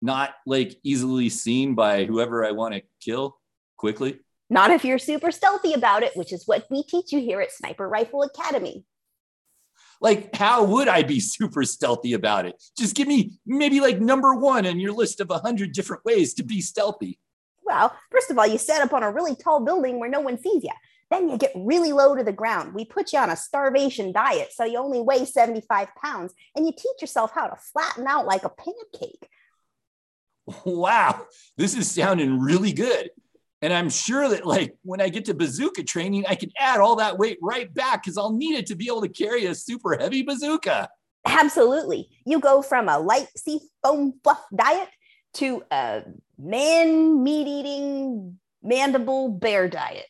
not 0.00 0.34
like 0.46 0.76
easily 0.84 1.30
seen 1.30 1.74
by 1.74 2.04
whoever 2.04 2.44
I 2.44 2.52
want 2.52 2.74
to 2.74 2.82
kill 3.00 3.40
quickly? 3.76 4.20
Not 4.48 4.70
if 4.70 4.84
you're 4.84 5.00
super 5.00 5.32
stealthy 5.32 5.72
about 5.72 6.04
it, 6.04 6.12
which 6.14 6.32
is 6.32 6.44
what 6.46 6.68
we 6.70 6.84
teach 6.84 7.10
you 7.10 7.18
here 7.18 7.40
at 7.40 7.50
Sniper 7.50 7.88
Rifle 7.88 8.22
Academy. 8.22 8.84
Like, 10.00 10.32
how 10.36 10.62
would 10.62 10.86
I 10.86 11.02
be 11.02 11.18
super 11.18 11.64
stealthy 11.64 12.12
about 12.12 12.46
it? 12.46 12.54
Just 12.78 12.94
give 12.94 13.08
me 13.08 13.32
maybe 13.44 13.80
like 13.80 14.00
number 14.00 14.32
one 14.32 14.64
in 14.64 14.78
your 14.78 14.92
list 14.92 15.20
of 15.20 15.28
a 15.32 15.38
hundred 15.38 15.72
different 15.72 16.04
ways 16.04 16.34
to 16.34 16.44
be 16.44 16.60
stealthy. 16.60 17.18
Well, 17.70 17.96
first 18.10 18.32
of 18.32 18.38
all, 18.38 18.48
you 18.48 18.58
set 18.58 18.82
up 18.82 18.92
on 18.92 19.04
a 19.04 19.12
really 19.12 19.36
tall 19.36 19.64
building 19.64 20.00
where 20.00 20.10
no 20.10 20.18
one 20.18 20.36
sees 20.36 20.64
you. 20.64 20.72
Then 21.08 21.28
you 21.28 21.38
get 21.38 21.52
really 21.54 21.92
low 21.92 22.16
to 22.16 22.24
the 22.24 22.32
ground. 22.32 22.74
We 22.74 22.84
put 22.84 23.12
you 23.12 23.20
on 23.20 23.30
a 23.30 23.36
starvation 23.36 24.12
diet, 24.12 24.48
so 24.52 24.64
you 24.64 24.78
only 24.78 25.00
weigh 25.00 25.24
75 25.24 25.88
pounds, 25.94 26.34
and 26.56 26.66
you 26.66 26.72
teach 26.72 27.00
yourself 27.00 27.30
how 27.32 27.46
to 27.46 27.56
flatten 27.56 28.08
out 28.08 28.26
like 28.26 28.42
a 28.42 28.48
pancake. 28.48 29.28
Wow, 30.64 31.26
this 31.56 31.76
is 31.76 31.88
sounding 31.88 32.40
really 32.40 32.72
good. 32.72 33.10
And 33.62 33.72
I'm 33.72 33.88
sure 33.88 34.28
that 34.30 34.44
like 34.44 34.74
when 34.82 35.00
I 35.00 35.08
get 35.10 35.26
to 35.26 35.34
bazooka 35.34 35.84
training, 35.84 36.24
I 36.28 36.34
can 36.34 36.50
add 36.58 36.80
all 36.80 36.96
that 36.96 37.18
weight 37.18 37.38
right 37.40 37.72
back 37.72 38.02
because 38.02 38.18
I'll 38.18 38.32
need 38.32 38.56
it 38.56 38.66
to 38.66 38.74
be 38.74 38.86
able 38.86 39.02
to 39.02 39.08
carry 39.08 39.46
a 39.46 39.54
super 39.54 39.96
heavy 39.96 40.22
bazooka. 40.22 40.88
Absolutely. 41.24 42.08
You 42.24 42.40
go 42.40 42.62
from 42.62 42.88
a 42.88 42.98
light 42.98 43.28
sea 43.36 43.60
foam 43.82 44.14
fluff 44.24 44.42
diet 44.54 44.88
to 45.34 45.62
a 45.70 46.02
man 46.40 47.22
meat 47.22 47.46
eating 47.46 48.38
mandible 48.62 49.28
bear 49.28 49.68
diet. 49.68 50.06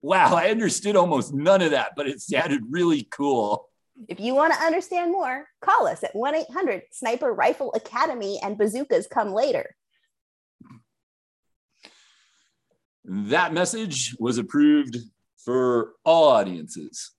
Wow, 0.00 0.36
I 0.36 0.50
understood 0.50 0.96
almost 0.96 1.34
none 1.34 1.62
of 1.62 1.72
that, 1.72 1.92
but 1.96 2.06
it 2.06 2.20
sounded 2.20 2.62
really 2.70 3.08
cool. 3.10 3.68
If 4.08 4.20
you 4.20 4.34
want 4.34 4.54
to 4.54 4.60
understand 4.60 5.10
more, 5.10 5.48
call 5.60 5.88
us 5.88 6.04
at 6.04 6.14
1 6.14 6.34
800 6.36 6.82
Sniper 6.92 7.32
Rifle 7.32 7.72
Academy 7.74 8.38
and 8.42 8.56
bazookas 8.56 9.08
come 9.08 9.32
later. 9.32 9.74
That 13.04 13.52
message 13.52 14.14
was 14.20 14.38
approved 14.38 14.98
for 15.44 15.94
all 16.04 16.28
audiences. 16.28 17.12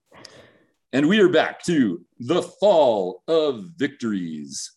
And 0.94 1.10
we 1.10 1.20
are 1.20 1.30
back 1.30 1.64
to 1.64 2.06
the 2.20 2.42
fall 2.42 3.24
of 3.28 3.66
victories. 3.76 4.72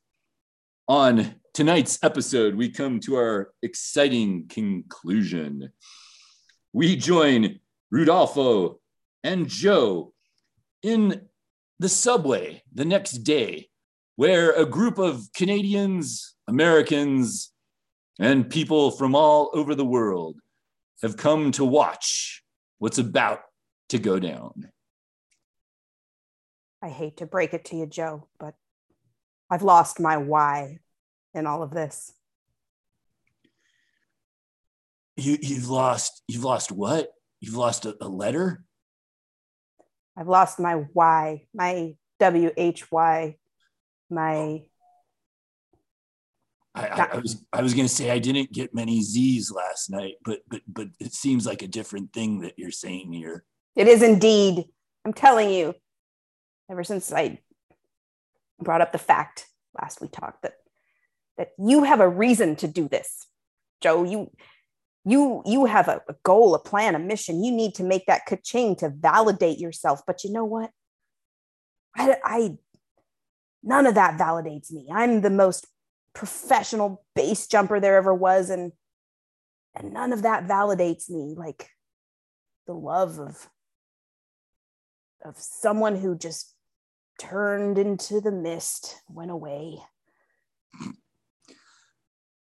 On 0.88 1.34
tonight's 1.54 1.98
episode, 2.02 2.54
we 2.54 2.70
come 2.70 2.98
to 3.00 3.16
our 3.16 3.52
exciting 3.62 4.46
conclusion. 4.48 5.70
We 6.72 6.96
join 6.96 7.60
Rudolfo 7.90 8.80
and 9.22 9.48
Joe 9.48 10.14
in 10.82 11.28
the 11.78 11.88
subway 11.88 12.62
the 12.72 12.84
next 12.84 13.18
day, 13.18 13.68
where 14.16 14.52
a 14.52 14.64
group 14.64 14.98
of 14.98 15.28
Canadians, 15.34 16.34
Americans, 16.48 17.52
and 18.18 18.48
people 18.48 18.90
from 18.90 19.14
all 19.14 19.50
over 19.52 19.74
the 19.74 19.84
world 19.84 20.38
have 21.02 21.16
come 21.16 21.52
to 21.52 21.64
watch 21.64 22.42
what's 22.78 22.98
about 22.98 23.40
to 23.90 23.98
go 23.98 24.18
down. 24.18 24.70
I 26.80 26.88
hate 26.88 27.18
to 27.18 27.26
break 27.26 27.52
it 27.52 27.66
to 27.66 27.76
you, 27.76 27.86
Joe, 27.86 28.26
but 28.38 28.54
I've 29.50 29.62
lost 29.62 30.00
my 30.00 30.16
why 30.16 30.78
in 31.34 31.46
all 31.46 31.62
of 31.62 31.70
this. 31.70 32.12
You, 35.16 35.38
you've 35.40 35.68
lost, 35.68 36.22
you've 36.26 36.44
lost 36.44 36.72
what? 36.72 37.12
You've 37.40 37.56
lost 37.56 37.86
a, 37.86 37.96
a 38.00 38.08
letter? 38.08 38.64
I've 40.16 40.28
lost 40.28 40.58
my 40.58 40.74
why, 40.92 41.46
my 41.54 41.94
W 42.20 42.50
H 42.56 42.90
Y, 42.90 43.36
my. 44.10 44.62
I, 46.74 46.86
I, 46.86 47.08
I 47.12 47.18
was 47.18 47.44
I 47.52 47.62
was 47.62 47.74
gonna 47.74 47.88
say 47.88 48.10
I 48.10 48.18
didn't 48.18 48.52
get 48.52 48.74
many 48.74 49.02
Z's 49.02 49.50
last 49.50 49.90
night, 49.90 50.14
but 50.24 50.40
but 50.48 50.62
but 50.66 50.88
it 51.00 51.12
seems 51.12 51.46
like 51.46 51.62
a 51.62 51.68
different 51.68 52.12
thing 52.12 52.40
that 52.40 52.54
you're 52.56 52.70
saying 52.70 53.12
here. 53.12 53.44
It 53.76 53.88
is 53.88 54.02
indeed. 54.02 54.64
I'm 55.04 55.12
telling 55.12 55.50
you. 55.50 55.74
Ever 56.70 56.84
since 56.84 57.12
I 57.12 57.40
brought 58.58 58.80
up 58.80 58.92
the 58.92 58.98
fact 58.98 59.46
last 59.78 60.00
we 60.00 60.08
talked 60.08 60.42
that 60.42 60.54
that 61.42 61.50
you 61.58 61.82
have 61.82 61.98
a 61.98 62.08
reason 62.08 62.54
to 62.56 62.68
do 62.68 62.88
this, 62.88 63.26
Joe. 63.80 64.04
You 64.04 64.30
you 65.04 65.42
you 65.44 65.64
have 65.64 65.88
a, 65.88 66.00
a 66.08 66.14
goal, 66.22 66.54
a 66.54 66.60
plan, 66.60 66.94
a 66.94 67.00
mission. 67.00 67.42
You 67.42 67.50
need 67.50 67.74
to 67.74 67.82
make 67.82 68.06
that 68.06 68.26
ka-ching 68.26 68.76
to 68.76 68.88
validate 68.88 69.58
yourself. 69.58 70.02
But 70.06 70.22
you 70.22 70.30
know 70.30 70.44
what? 70.44 70.70
I, 71.96 72.16
I 72.22 72.56
none 73.64 73.86
of 73.86 73.96
that 73.96 74.16
validates 74.18 74.70
me. 74.70 74.86
I'm 74.92 75.20
the 75.20 75.30
most 75.30 75.66
professional 76.14 77.04
base 77.16 77.48
jumper 77.48 77.80
there 77.80 77.96
ever 77.96 78.14
was, 78.14 78.48
and 78.48 78.70
and 79.74 79.92
none 79.92 80.12
of 80.12 80.22
that 80.22 80.46
validates 80.46 81.10
me. 81.10 81.34
Like 81.36 81.68
the 82.68 82.74
love 82.74 83.18
of 83.18 83.48
of 85.24 85.36
someone 85.38 85.96
who 85.96 86.16
just 86.16 86.54
turned 87.18 87.78
into 87.78 88.20
the 88.20 88.32
mist, 88.32 89.02
went 89.08 89.32
away. 89.32 89.78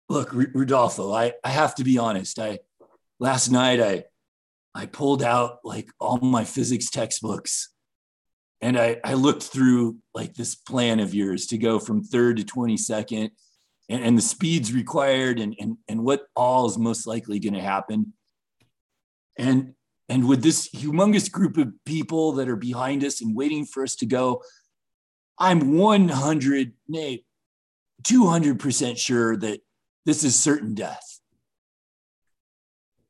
Look, 0.10 0.34
Rudolfo, 0.34 1.14
I, 1.14 1.34
I 1.44 1.50
have 1.50 1.76
to 1.76 1.84
be 1.84 1.98
honest. 1.98 2.38
I 2.40 2.60
last 3.20 3.50
night 3.50 3.80
I 3.80 4.04
I 4.76 4.86
pulled 4.88 5.24
out 5.24 5.60
like 5.64 5.90
all 6.00 6.18
my 6.18 6.44
physics 6.44 6.90
textbooks 6.90 7.74
and 8.64 8.80
I, 8.80 8.98
I 9.04 9.16
looked 9.16 9.44
through 9.44 9.98
like 10.14 10.36
this 10.36 10.56
plan 10.56 11.02
of 11.02 11.14
yours 11.14 11.48
to 11.48 11.58
go 11.58 11.80
from 11.80 12.02
third 12.02 12.38
to 12.38 12.44
22nd 12.44 13.30
and, 13.90 14.04
and 14.04 14.18
the 14.18 14.22
speeds 14.22 14.72
required 14.72 15.40
and, 15.40 15.54
and, 15.60 15.78
and 15.90 16.04
what 16.06 16.28
all 16.34 16.66
is 16.68 16.78
most 16.78 17.06
likely 17.06 17.40
going 17.40 17.56
to 17.56 17.62
happen. 17.62 18.14
And 19.38 19.74
and 20.10 20.28
with 20.28 20.44
this 20.44 20.70
humongous 20.70 21.32
group 21.32 21.58
of 21.58 21.74
people 21.86 22.34
that 22.34 22.50
are 22.50 22.56
behind 22.56 23.04
us 23.04 23.22
and 23.22 23.36
waiting 23.36 23.66
for 23.66 23.84
us 23.84 23.96
to 23.96 24.06
go, 24.06 24.44
I'm 25.40 25.78
100, 25.78 26.74
nay, 26.88 27.24
200% 28.04 28.98
sure 28.98 29.38
that 29.38 29.62
this 30.06 30.24
is 30.24 30.36
certain 30.36 30.74
death. 30.74 31.20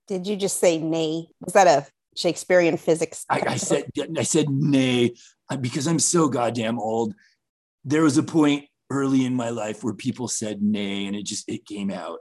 Did 0.07 0.27
you 0.27 0.35
just 0.35 0.59
say 0.59 0.77
nay? 0.77 1.27
Was 1.41 1.53
that 1.53 1.67
a 1.67 1.87
Shakespearean 2.15 2.77
physics? 2.77 3.25
I, 3.29 3.41
I 3.47 3.57
said 3.57 3.85
I 4.17 4.23
said 4.23 4.49
nay 4.49 5.13
uh, 5.49 5.57
because 5.57 5.87
I'm 5.87 5.99
so 5.99 6.27
goddamn 6.27 6.79
old. 6.79 7.15
There 7.85 8.03
was 8.03 8.17
a 8.17 8.23
point 8.23 8.65
early 8.89 9.25
in 9.25 9.33
my 9.33 9.49
life 9.49 9.83
where 9.83 9.93
people 9.93 10.27
said 10.27 10.61
nay, 10.61 11.05
and 11.05 11.15
it 11.15 11.25
just 11.25 11.49
it 11.49 11.65
came 11.65 11.89
out. 11.89 12.19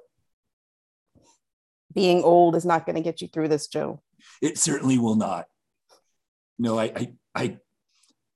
Being 1.93 2.23
old 2.23 2.57
is 2.57 2.65
not 2.65 2.87
going 2.87 2.97
to 2.97 3.03
get 3.03 3.21
you 3.21 3.29
through 3.29 3.49
this, 3.49 3.67
Joe. 3.67 4.01
It 4.41 4.57
certainly 4.57 4.99
will 4.99 5.17
not. 5.17 5.47
No, 6.59 6.79
I 6.79 6.85
I 6.85 7.13
I, 7.35 7.57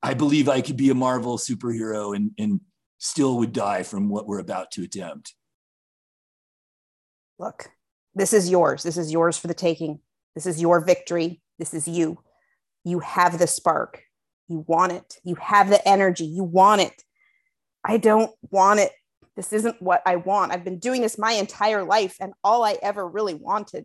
I 0.03 0.15
believe 0.15 0.49
I 0.49 0.61
could 0.61 0.77
be 0.77 0.91
a 0.91 0.95
Marvel 0.95 1.39
superhero 1.39 2.15
and 2.15 2.33
and 2.37 2.61
still 2.99 3.39
would 3.39 3.53
die 3.53 3.85
from 3.85 4.09
what 4.09 4.27
we're 4.27 4.41
about 4.41 4.73
to 4.73 4.83
attempt 4.83 5.35
look, 7.39 7.71
this 8.15 8.33
is 8.33 8.51
yours. 8.51 8.83
This 8.83 8.97
is 8.97 9.13
yours 9.13 9.37
for 9.37 9.47
the 9.47 9.55
taking. 9.55 10.01
This 10.35 10.47
is 10.47 10.61
your 10.61 10.81
victory. 10.81 11.41
This 11.59 11.75
is 11.75 11.87
you. 11.89 12.19
You 12.85 13.01
have 13.01 13.39
the 13.39 13.47
spark. 13.47 14.03
You 14.49 14.65
want 14.67 14.93
it. 14.93 15.19
You 15.25 15.35
have 15.37 15.69
the 15.69 15.87
energy. 15.87 16.25
You 16.25 16.45
want 16.45 16.81
it. 16.81 17.03
I 17.85 17.99
don't 17.99 18.33
want 18.51 18.81
it. 18.81 18.93
This 19.37 19.53
isn't 19.53 19.83
what 19.83 20.03
I 20.07 20.17
want. 20.17 20.53
I've 20.53 20.65
been 20.65 20.79
doing 20.79 21.03
this 21.03 21.19
my 21.19 21.33
entire 21.33 21.85
life, 21.85 22.17
and 22.21 22.33
all 22.43 22.65
I 22.65 22.79
ever 22.83 23.07
really 23.07 23.35
wanted 23.35 23.85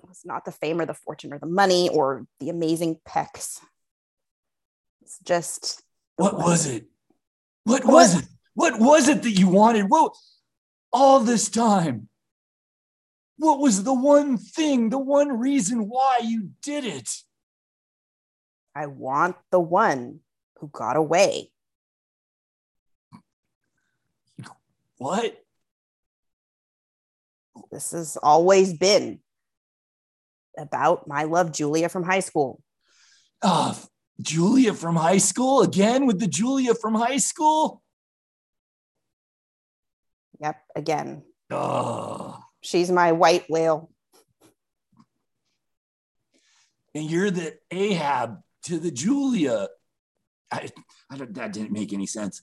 was 0.00 0.22
not 0.24 0.44
the 0.44 0.52
fame 0.52 0.80
or 0.80 0.86
the 0.86 0.94
fortune 0.94 1.32
or 1.32 1.38
the 1.38 1.46
money 1.46 1.88
or 1.88 2.26
the 2.40 2.50
amazing 2.50 2.98
pecs. 3.08 3.58
It's 5.02 5.18
just. 5.20 5.82
What 6.16 6.36
was 6.36 6.66
it? 6.66 6.86
What 7.64 7.84
was 7.86 8.18
it? 8.18 8.26
What 8.54 8.78
was 8.78 9.08
it 9.08 9.22
that 9.22 9.30
you 9.30 9.48
wanted? 9.48 9.88
What, 9.88 10.12
all 10.92 11.20
this 11.20 11.48
time? 11.48 12.08
What 13.36 13.58
was 13.58 13.84
the 13.84 13.94
one 13.94 14.36
thing, 14.36 14.90
the 14.90 14.98
one 14.98 15.38
reason 15.38 15.88
why 15.88 16.20
you 16.22 16.50
did 16.62 16.84
it? 16.84 17.08
I 18.74 18.86
want 18.86 19.36
the 19.50 19.60
one 19.60 20.20
who 20.58 20.68
got 20.68 20.96
away. 20.96 21.50
What? 24.98 25.42
This 27.72 27.92
has 27.92 28.18
always 28.22 28.74
been 28.74 29.20
about 30.58 31.08
my 31.08 31.24
love, 31.24 31.52
Julia 31.52 31.88
from 31.88 32.02
high 32.02 32.20
school. 32.20 32.60
Oh, 33.42 33.82
Julia 34.20 34.74
from 34.74 34.96
high 34.96 35.18
school? 35.18 35.62
Again 35.62 36.06
with 36.06 36.20
the 36.20 36.26
Julia 36.26 36.74
from 36.74 36.94
high 36.94 37.16
school? 37.16 37.82
Yep, 40.40 40.56
again. 40.74 41.22
Oh. 41.50 42.38
She's 42.62 42.90
my 42.90 43.12
white 43.12 43.44
whale. 43.48 43.90
And 46.94 47.08
you're 47.10 47.30
the 47.30 47.56
Ahab 47.70 48.38
to 48.64 48.78
the 48.78 48.90
Julia. 48.90 49.68
I, 50.50 50.68
I 51.10 51.16
that 51.16 51.52
didn't 51.52 51.72
make 51.72 51.92
any 51.92 52.06
sense. 52.06 52.42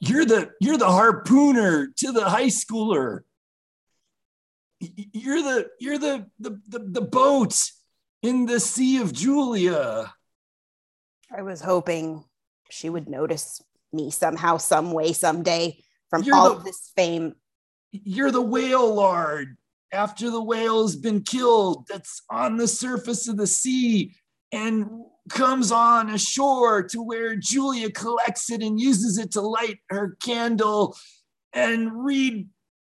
You're 0.00 0.24
the 0.24 0.50
you're 0.60 0.78
the 0.78 0.86
harpooner 0.86 1.88
to 1.96 2.12
the 2.12 2.24
high 2.24 2.46
schooler. 2.46 3.20
You're 4.80 5.42
the 5.42 5.68
you're 5.78 5.98
the 5.98 6.26
the, 6.38 6.60
the, 6.68 6.78
the 6.78 7.00
boat 7.02 7.70
in 8.22 8.46
the 8.46 8.60
sea 8.60 9.00
of 9.00 9.12
Julia. 9.12 10.12
I 11.36 11.42
was 11.42 11.60
hoping 11.60 12.24
she 12.70 12.88
would 12.88 13.08
notice 13.08 13.62
me 13.92 14.10
somehow, 14.10 14.56
some 14.56 14.92
way, 14.92 15.12
someday 15.12 15.82
from 16.10 16.22
you're 16.22 16.36
all 16.36 16.50
the, 16.50 16.56
of 16.56 16.64
this 16.64 16.92
fame. 16.96 17.34
You're 17.92 18.30
the 18.30 18.42
whale 18.42 18.94
lord 18.94 19.56
after 19.92 20.30
the 20.30 20.42
whale 20.42 20.82
has 20.82 20.96
been 20.96 21.22
killed 21.22 21.86
that's 21.88 22.22
on 22.30 22.56
the 22.56 22.68
surface 22.68 23.28
of 23.28 23.36
the 23.36 23.46
sea 23.46 24.14
and 24.52 24.86
comes 25.28 25.72
on 25.72 26.10
ashore 26.10 26.82
to 26.82 27.02
where 27.02 27.36
Julia 27.36 27.90
collects 27.90 28.50
it 28.50 28.62
and 28.62 28.80
uses 28.80 29.18
it 29.18 29.32
to 29.32 29.40
light 29.40 29.78
her 29.90 30.16
candle 30.22 30.96
and 31.52 32.04
read 32.04 32.48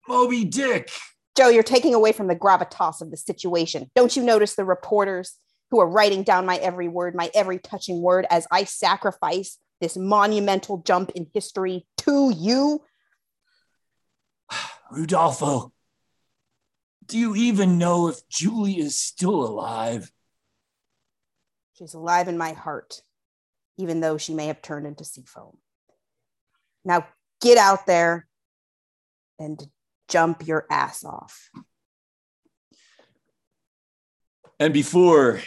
Moby 0.09 0.45
Dick. 0.45 0.91
Joe, 1.37 1.49
you're 1.49 1.63
taking 1.63 1.95
away 1.95 2.13
from 2.13 2.27
the 2.27 2.37
gravitas 2.37 3.01
of 3.01 3.11
the 3.11 3.17
situation. 3.17 3.91
Don't 3.95 4.17
you 4.17 4.23
notice 4.23 4.57
the 4.57 4.65
reporters 4.65 5.35
who 5.71 5.81
are 5.81 5.89
writing 5.89 6.23
down 6.23 6.47
my 6.47 6.57
every 6.57 6.89
word, 6.89 7.15
my 7.15 7.31
every 7.35 7.59
touching 7.59 8.03
word 8.03 8.27
as 8.31 8.47
I 8.51 8.65
sacrifice 8.65 9.59
this 9.81 9.97
monumental 9.97 10.79
jump 10.79 11.11
in 11.11 11.29
history 11.33 11.87
to 11.99 12.33
you? 12.37 12.83
Rudolfo, 14.91 15.73
do 17.07 17.19
you 17.19 17.35
even 17.35 17.79
know 17.79 18.09
if 18.09 18.27
Julie 18.29 18.79
is 18.79 19.01
still 19.01 19.43
alive? 19.45 20.11
She's 21.75 21.95
alive 21.95 22.29
in 22.29 22.37
my 22.37 22.53
heart, 22.53 23.03
even 23.77 24.01
though 24.01 24.19
she 24.19 24.35
may 24.35 24.47
have 24.47 24.61
turned 24.61 24.87
into 24.87 25.05
sea 25.05 25.25
foam. 25.27 25.57
Now 26.85 27.07
get 27.41 27.57
out 27.57 27.87
there 27.87 28.27
and 29.39 29.61
jump 30.09 30.47
your 30.47 30.67
ass 30.71 31.05
off. 31.05 31.51
And 34.59 34.75
before 34.75 35.41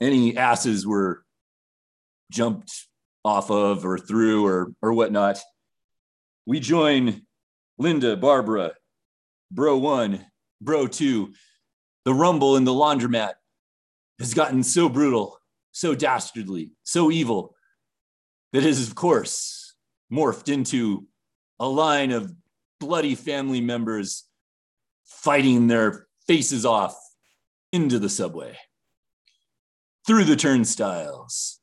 any 0.00 0.36
asses 0.36 0.86
were 0.86 1.24
jumped 2.30 2.86
off 3.24 3.50
of 3.50 3.84
or 3.84 3.98
through 3.98 4.46
or, 4.46 4.72
or 4.80 4.92
whatnot, 4.92 5.40
we 6.46 6.60
join 6.60 7.22
Linda, 7.78 8.16
Barbara, 8.16 8.72
Bro 9.50 9.78
One, 9.78 10.26
Bro 10.60 10.88
Two. 10.88 11.32
The 12.04 12.14
rumble 12.14 12.56
in 12.56 12.64
the 12.64 12.72
laundromat 12.72 13.34
has 14.18 14.34
gotten 14.34 14.62
so 14.62 14.88
brutal, 14.88 15.38
so 15.72 15.94
dastardly, 15.94 16.72
so 16.82 17.10
evil 17.10 17.54
that 18.52 18.58
it 18.62 18.66
has, 18.66 18.86
of 18.86 18.94
course, 18.94 19.74
morphed 20.12 20.52
into 20.52 21.06
a 21.58 21.66
line 21.66 22.12
of 22.12 22.32
bloody 22.78 23.14
family 23.14 23.60
members 23.60 24.24
fighting 25.04 25.66
their 25.66 26.06
faces 26.26 26.64
off 26.64 26.96
into 27.72 27.98
the 27.98 28.08
subway. 28.08 28.56
through 30.06 30.24
the 30.24 30.36
turnstiles, 30.36 31.60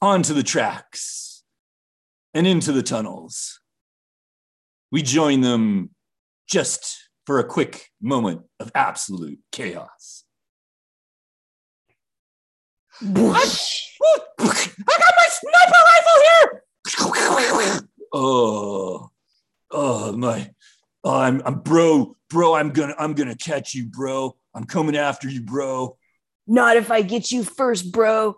onto 0.00 0.32
the 0.34 0.42
tracks, 0.42 1.44
and 2.34 2.46
into 2.46 2.72
the 2.72 2.82
tunnels. 2.82 3.60
We 4.92 5.02
join 5.02 5.40
them 5.40 5.90
just 6.48 7.08
for 7.26 7.38
a 7.38 7.44
quick 7.44 7.88
moment 8.00 8.42
of 8.60 8.70
absolute 8.74 9.38
chaos. 9.50 10.24
I 13.00 14.98
got 14.98 15.14
my 15.16 15.28
sniper 15.30 15.80
rifle 15.88 16.22
here! 16.22 16.62
Oh, 18.12 19.10
oh 19.70 20.12
my, 20.12 20.50
oh, 21.02 21.18
I'm, 21.18 21.40
I'm, 21.46 21.60
bro, 21.60 22.14
bro. 22.28 22.54
I'm 22.54 22.68
gonna, 22.70 22.94
I'm 22.98 23.14
gonna 23.14 23.34
catch 23.34 23.74
you, 23.74 23.86
bro. 23.86 24.36
I'm 24.54 24.64
coming 24.64 24.96
after 24.96 25.26
you, 25.26 25.40
bro. 25.40 25.96
Not 26.46 26.76
if 26.76 26.90
I 26.90 27.00
get 27.00 27.32
you 27.32 27.44
first, 27.44 27.90
bro. 27.92 28.36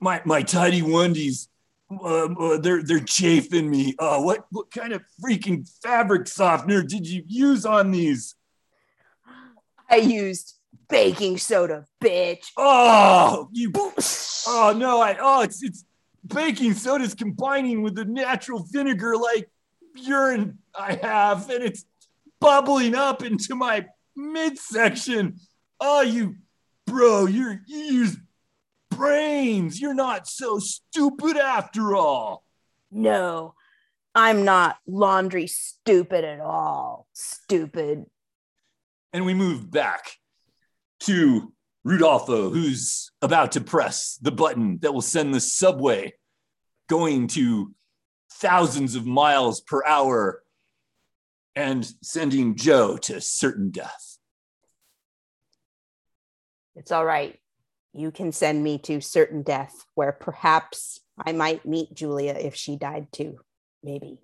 My, 0.00 0.22
my 0.24 0.42
tidy 0.42 0.80
onesies, 0.80 1.48
uh, 1.90 2.26
uh, 2.26 2.58
they're, 2.58 2.82
they're 2.82 3.00
chafing 3.00 3.70
me. 3.70 3.94
Uh, 3.98 4.20
what, 4.20 4.46
what 4.50 4.70
kind 4.70 4.92
of 4.92 5.02
freaking 5.22 5.68
fabric 5.82 6.26
softener 6.28 6.82
did 6.82 7.06
you 7.06 7.22
use 7.26 7.64
on 7.64 7.90
these? 7.90 8.34
I 9.88 9.96
used 9.96 10.56
baking 10.88 11.38
soda, 11.38 11.86
bitch. 12.02 12.46
Oh, 12.56 13.48
you. 13.52 13.72
Oh 14.48 14.74
no! 14.76 15.00
I 15.00 15.16
oh, 15.20 15.42
it's 15.42 15.62
it's 15.62 15.84
baking 16.26 16.74
soda 16.74 17.04
is 17.04 17.14
combining 17.14 17.82
with 17.82 17.94
the 17.94 18.04
natural 18.04 18.66
vinegar 18.70 19.16
like 19.16 19.48
urine 19.94 20.58
I 20.78 20.98
have, 21.02 21.48
and 21.50 21.62
it's 21.62 21.84
bubbling 22.40 22.94
up 22.94 23.22
into 23.22 23.54
my 23.54 23.86
midsection. 24.14 25.38
Oh, 25.80 26.02
you, 26.02 26.36
bro, 26.86 27.26
you're 27.26 27.60
you 27.66 27.78
use 27.78 28.16
brains. 28.96 29.80
You're 29.80 29.94
not 29.94 30.26
so 30.26 30.58
stupid 30.58 31.36
after 31.36 31.94
all. 31.94 32.44
No, 32.90 33.54
I'm 34.14 34.44
not 34.44 34.78
laundry 34.86 35.46
stupid 35.46 36.24
at 36.24 36.40
all. 36.40 37.06
Stupid. 37.12 38.06
And 39.12 39.24
we 39.24 39.34
move 39.34 39.70
back 39.70 40.16
to 41.00 41.52
Rudolfo, 41.84 42.50
who's 42.50 43.12
about 43.22 43.52
to 43.52 43.60
press 43.60 44.18
the 44.20 44.32
button 44.32 44.78
that 44.82 44.92
will 44.92 45.02
send 45.02 45.32
the 45.32 45.40
subway 45.40 46.14
going 46.88 47.28
to 47.28 47.74
thousands 48.32 48.94
of 48.94 49.06
miles 49.06 49.60
per 49.60 49.84
hour 49.84 50.42
and 51.54 51.90
sending 52.02 52.56
Joe 52.56 52.96
to 52.98 53.20
certain 53.20 53.70
death. 53.70 54.18
It's 56.74 56.92
all 56.92 57.04
right. 57.04 57.38
You 57.96 58.10
can 58.10 58.30
send 58.30 58.62
me 58.62 58.76
to 58.80 59.00
certain 59.00 59.42
death 59.42 59.86
where 59.94 60.12
perhaps 60.12 61.00
I 61.18 61.32
might 61.32 61.64
meet 61.64 61.94
Julia 61.94 62.34
if 62.38 62.54
she 62.54 62.76
died 62.76 63.06
too. 63.10 63.38
Maybe. 63.82 64.18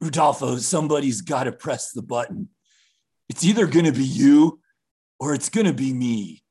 Rudolfo, 0.00 0.56
somebody's 0.56 1.20
got 1.20 1.44
to 1.44 1.52
press 1.52 1.92
the 1.92 2.00
button. 2.00 2.48
It's 3.28 3.44
either 3.44 3.66
going 3.66 3.84
to 3.84 3.92
be 3.92 4.04
you 4.04 4.60
or 5.20 5.34
it's 5.34 5.50
going 5.50 5.66
to 5.66 5.74
be 5.74 5.92
me. 5.92 6.42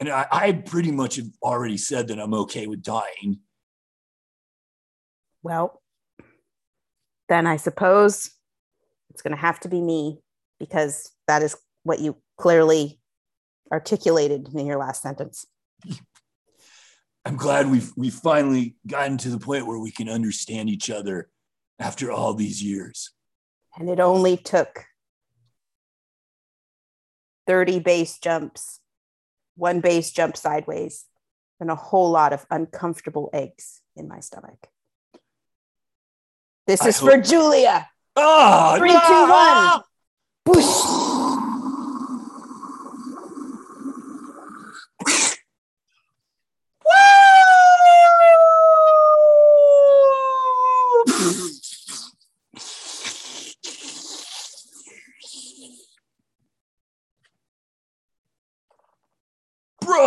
And 0.00 0.08
I, 0.08 0.26
I 0.30 0.52
pretty 0.52 0.90
much 0.90 1.16
have 1.16 1.30
already 1.40 1.76
said 1.76 2.08
that 2.08 2.18
I'm 2.18 2.34
okay 2.34 2.66
with 2.66 2.82
dying. 2.82 3.38
Well, 5.44 5.80
then 7.28 7.46
I 7.46 7.58
suppose 7.58 8.30
it's 9.10 9.22
going 9.22 9.34
to 9.36 9.40
have 9.40 9.60
to 9.60 9.68
be 9.68 9.80
me 9.80 10.18
because 10.58 11.12
that 11.28 11.42
is 11.42 11.56
what 11.84 12.00
you 12.00 12.16
clearly 12.36 12.97
articulated 13.70 14.48
in 14.54 14.66
your 14.66 14.78
last 14.78 15.02
sentence. 15.02 15.46
I'm 17.24 17.36
glad 17.36 17.70
we've 17.70 17.92
we 17.96 18.10
finally 18.10 18.76
gotten 18.86 19.18
to 19.18 19.28
the 19.28 19.38
point 19.38 19.66
where 19.66 19.78
we 19.78 19.90
can 19.90 20.08
understand 20.08 20.70
each 20.70 20.90
other 20.90 21.28
after 21.78 22.10
all 22.10 22.34
these 22.34 22.62
years. 22.62 23.10
And 23.76 23.88
it 23.88 24.00
only 24.00 24.36
took 24.36 24.86
30 27.46 27.80
base 27.80 28.18
jumps, 28.18 28.80
one 29.56 29.80
base 29.80 30.10
jump 30.10 30.36
sideways, 30.36 31.04
and 31.60 31.70
a 31.70 31.74
whole 31.74 32.10
lot 32.10 32.32
of 32.32 32.46
uncomfortable 32.50 33.30
eggs 33.32 33.80
in 33.96 34.08
my 34.08 34.20
stomach. 34.20 34.68
This 36.66 36.84
is 36.84 37.00
for 37.00 37.16
Julia. 37.18 37.88
Oh, 38.14 38.76
Three, 38.78 38.92
no! 38.92 39.00
two, 39.00 39.30
one. 39.30 39.82
Boosh. 40.62 41.07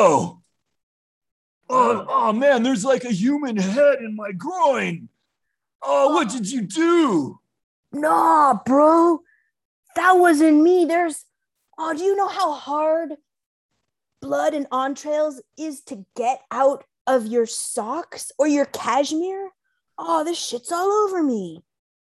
Bro! 0.01 0.09
Oh, 0.09 0.41
oh, 1.69 1.97
uh. 1.99 2.05
oh 2.09 2.33
man, 2.33 2.63
there's 2.63 2.83
like 2.83 3.03
a 3.03 3.11
human 3.11 3.55
head 3.55 3.99
in 3.99 4.15
my 4.15 4.31
groin. 4.31 5.09
Oh, 5.83 6.15
what 6.15 6.29
did 6.29 6.49
you 6.49 6.61
do? 6.61 7.39
Nah, 7.91 8.55
bro. 8.65 9.19
That 9.95 10.13
wasn't 10.13 10.63
me. 10.63 10.85
There's 10.85 11.25
oh, 11.77 11.93
do 11.93 12.03
you 12.03 12.15
know 12.15 12.27
how 12.27 12.53
hard 12.53 13.11
blood 14.21 14.55
and 14.55 14.65
entrails 14.73 15.39
is 15.57 15.81
to 15.81 16.03
get 16.15 16.41
out 16.49 16.83
of 17.05 17.27
your 17.27 17.45
socks 17.45 18.31
or 18.39 18.47
your 18.47 18.65
cashmere? 18.65 19.51
Oh, 19.99 20.23
this 20.23 20.39
shit's 20.39 20.71
all 20.71 20.91
over 20.91 21.21
me. 21.21 21.63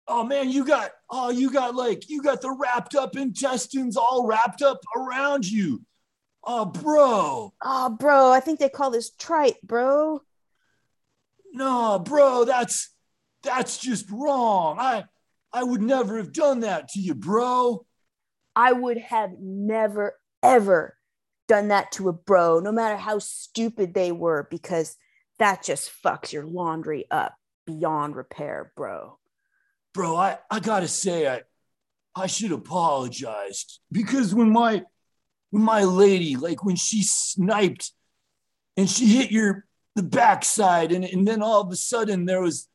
Oh 0.08 0.24
man, 0.24 0.50
you 0.50 0.64
got 0.64 0.90
oh 1.10 1.30
you 1.30 1.48
got 1.52 1.76
like 1.76 2.10
you 2.10 2.22
got 2.22 2.40
the 2.40 2.50
wrapped 2.50 2.96
up 2.96 3.16
intestines 3.16 3.96
all 3.96 4.26
wrapped 4.26 4.62
up 4.62 4.80
around 4.96 5.48
you. 5.48 5.80
Oh 6.46 6.66
bro. 6.66 7.54
Oh, 7.62 7.96
bro, 7.98 8.30
I 8.30 8.40
think 8.40 8.58
they 8.58 8.68
call 8.68 8.90
this 8.90 9.10
trite, 9.10 9.56
bro. 9.62 10.20
No, 11.52 11.98
bro, 11.98 12.44
that's 12.44 12.90
that's 13.42 13.78
just 13.78 14.10
wrong. 14.10 14.78
I 14.78 15.04
I 15.52 15.62
would 15.62 15.82
never 15.82 16.16
have 16.16 16.32
done 16.32 16.60
that 16.60 16.88
to 16.90 17.00
you, 17.00 17.14
bro. 17.14 17.86
I 18.56 18.72
would 18.72 18.98
have 18.98 19.32
never, 19.40 20.18
ever 20.42 20.96
done 21.48 21.68
that 21.68 21.92
to 21.92 22.08
a 22.08 22.12
bro, 22.12 22.60
no 22.60 22.72
matter 22.72 22.96
how 22.96 23.18
stupid 23.18 23.94
they 23.94 24.12
were, 24.12 24.46
because 24.50 24.96
that 25.38 25.62
just 25.62 25.90
fucks 26.02 26.32
your 26.32 26.44
laundry 26.44 27.06
up 27.10 27.34
beyond 27.66 28.16
repair, 28.16 28.72
bro. 28.76 29.18
Bro, 29.92 30.16
I, 30.16 30.38
I 30.50 30.60
gotta 30.60 30.88
say 30.88 31.28
I 31.28 31.42
I 32.16 32.26
should 32.26 32.52
apologize 32.52 33.80
because 33.90 34.34
when 34.34 34.50
my 34.50 34.84
my 35.62 35.84
lady, 35.84 36.36
like 36.36 36.64
when 36.64 36.76
she 36.76 37.02
sniped 37.02 37.92
and 38.76 38.88
she 38.88 39.06
hit 39.06 39.30
your 39.30 39.66
the 39.94 40.02
backside, 40.02 40.90
and, 40.90 41.04
and 41.04 41.26
then 41.26 41.42
all 41.42 41.60
of 41.60 41.70
a 41.70 41.76
sudden 41.76 42.24
there 42.24 42.42
was 42.42 42.68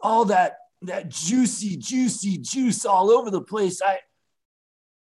all 0.00 0.24
that 0.26 0.56
that 0.82 1.08
juicy, 1.08 1.76
juicy 1.76 2.38
juice 2.38 2.84
all 2.84 3.10
over 3.10 3.30
the 3.30 3.42
place. 3.42 3.82
I 3.82 3.98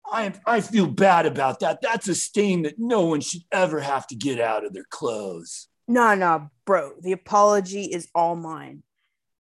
I 0.07 0.33
I 0.47 0.61
feel 0.61 0.87
bad 0.87 1.27
about 1.27 1.61
that. 1.61 1.81
That's 1.83 2.09
a 2.09 2.15
stain 2.15 2.63
that 2.63 2.79
no 2.79 3.05
one 3.05 3.21
should 3.21 3.43
ever 3.53 3.81
have 3.81 4.07
to 4.09 4.17
get 4.17 4.41
out 4.41 4.65
of 4.65 4.73
their 4.73 4.87
clothes. 4.91 5.69
No, 5.87 6.15
no, 6.15 6.51
bro. 6.65 6.93
The 7.01 7.13
apology 7.13 7.85
is 7.85 8.09
all 8.15 8.37
mine. 8.37 8.83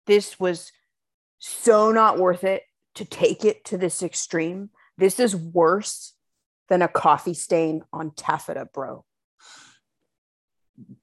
This 0.07 0.39
was 0.39 0.72
so 1.39 1.91
not 1.91 2.18
worth 2.18 2.45
it 2.45 2.62
to 2.95 3.05
take 3.05 3.45
it 3.45 3.64
to 3.66 3.79
this 3.79 4.03
extreme. 4.03 4.70
This 4.97 5.18
is 5.18 5.35
worse 5.35 6.14
than 6.69 6.83
a 6.83 6.89
coffee 6.89 7.35
stain 7.35 7.83
on 7.93 8.12
taffeta, 8.12 8.69
bro. 8.73 9.05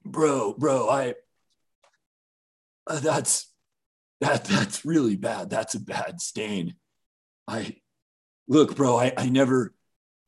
Bro, 0.04 0.54
bro, 0.58 0.88
I 0.88 1.14
uh, 2.86 3.00
that's 3.00 3.50
that 4.20 4.44
that's 4.44 4.84
really 4.84 5.16
bad. 5.16 5.50
That's 5.50 5.74
a 5.74 5.80
bad 5.80 6.20
stain. 6.20 6.74
I 7.48 7.76
look, 8.48 8.76
bro, 8.76 8.96
I, 8.96 9.12
I 9.16 9.28
never 9.28 9.74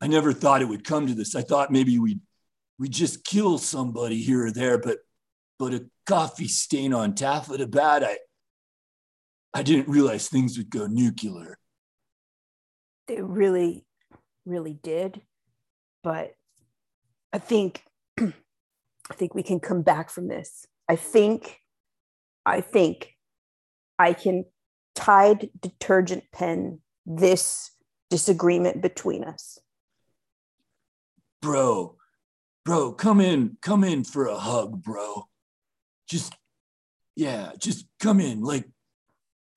I 0.00 0.06
never 0.06 0.32
thought 0.32 0.62
it 0.62 0.68
would 0.68 0.84
come 0.84 1.06
to 1.06 1.14
this. 1.14 1.34
I 1.34 1.42
thought 1.42 1.70
maybe 1.70 1.98
we'd 1.98 2.20
we 2.78 2.88
just 2.88 3.24
kill 3.24 3.58
somebody 3.58 4.22
here 4.22 4.46
or 4.46 4.50
there, 4.50 4.78
but 4.78 4.98
but 5.58 5.74
a 5.74 5.86
coffee 6.06 6.48
stain 6.48 6.92
on 6.92 7.14
taffeta 7.14 7.66
bad. 7.66 8.02
I 8.02 8.18
I 9.52 9.62
didn't 9.62 9.88
realize 9.88 10.28
things 10.28 10.58
would 10.58 10.70
go 10.70 10.86
nuclear. 10.86 11.58
They 13.06 13.22
really, 13.22 13.83
really 14.44 14.78
did. 14.82 15.22
But 16.02 16.34
I 17.32 17.38
think 17.38 17.82
I 18.18 19.14
think 19.14 19.34
we 19.34 19.42
can 19.42 19.60
come 19.60 19.82
back 19.82 20.10
from 20.10 20.28
this. 20.28 20.66
I 20.88 20.96
think 20.96 21.60
I 22.46 22.60
think 22.60 23.14
I 23.98 24.12
can 24.12 24.44
tide 24.94 25.50
detergent 25.60 26.24
pen 26.32 26.80
this 27.06 27.70
disagreement 28.10 28.82
between 28.82 29.24
us. 29.24 29.58
Bro, 31.42 31.96
bro, 32.64 32.92
come 32.92 33.20
in, 33.20 33.58
come 33.60 33.84
in 33.84 34.04
for 34.04 34.26
a 34.26 34.36
hug, 34.36 34.82
bro. 34.82 35.28
Just, 36.08 36.34
yeah, 37.16 37.52
just 37.58 37.86
come 38.00 38.20
in. 38.20 38.42
Like, 38.42 38.68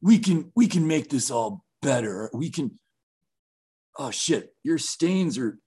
we 0.01 0.19
can, 0.19 0.51
we 0.55 0.67
can 0.67 0.87
make 0.87 1.09
this 1.09 1.31
all 1.31 1.63
better. 1.81 2.29
We 2.33 2.49
can, 2.49 2.79
oh 3.97 4.11
shit, 4.11 4.53
your 4.63 4.77
stains 4.77 5.37
are 5.37 5.57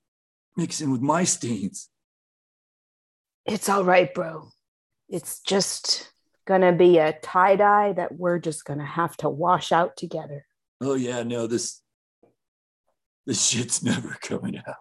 mixing 0.57 0.91
with 0.91 1.01
my 1.01 1.25
stains. 1.25 1.89
It's 3.47 3.69
all 3.69 3.85
right, 3.85 4.13
bro. 4.13 4.51
It's 5.09 5.41
just 5.41 6.13
gonna 6.47 6.73
be 6.73 6.99
a 6.99 7.13
tie 7.13 7.57
dye 7.57 7.93
that 7.93 8.17
we're 8.17 8.39
just 8.39 8.65
gonna 8.65 8.87
have 8.87 9.17
to 9.19 9.29
wash 9.29 9.73
out 9.73 9.97
together. 9.97 10.47
Oh 10.81 10.95
yeah, 10.95 11.23
no, 11.23 11.47
this, 11.47 11.81
this 13.27 13.47
shit's 13.47 13.83
never 13.83 14.17
coming 14.21 14.59
out. 14.59 14.77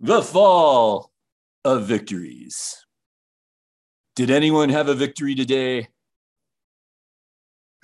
The 0.00 0.22
fall 0.22 1.10
of 1.64 1.86
victories. 1.86 2.84
Did 4.16 4.30
anyone 4.30 4.68
have 4.68 4.88
a 4.88 4.94
victory 4.94 5.34
today? 5.34 5.88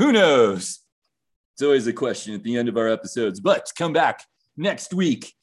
Who 0.00 0.12
knows? 0.12 0.78
It's 1.52 1.62
always 1.62 1.86
a 1.86 1.92
question 1.92 2.32
at 2.34 2.42
the 2.42 2.56
end 2.56 2.70
of 2.70 2.78
our 2.78 2.88
episodes, 2.88 3.38
but 3.38 3.70
come 3.76 3.92
back 3.92 4.24
next 4.56 4.94
week 4.94 5.34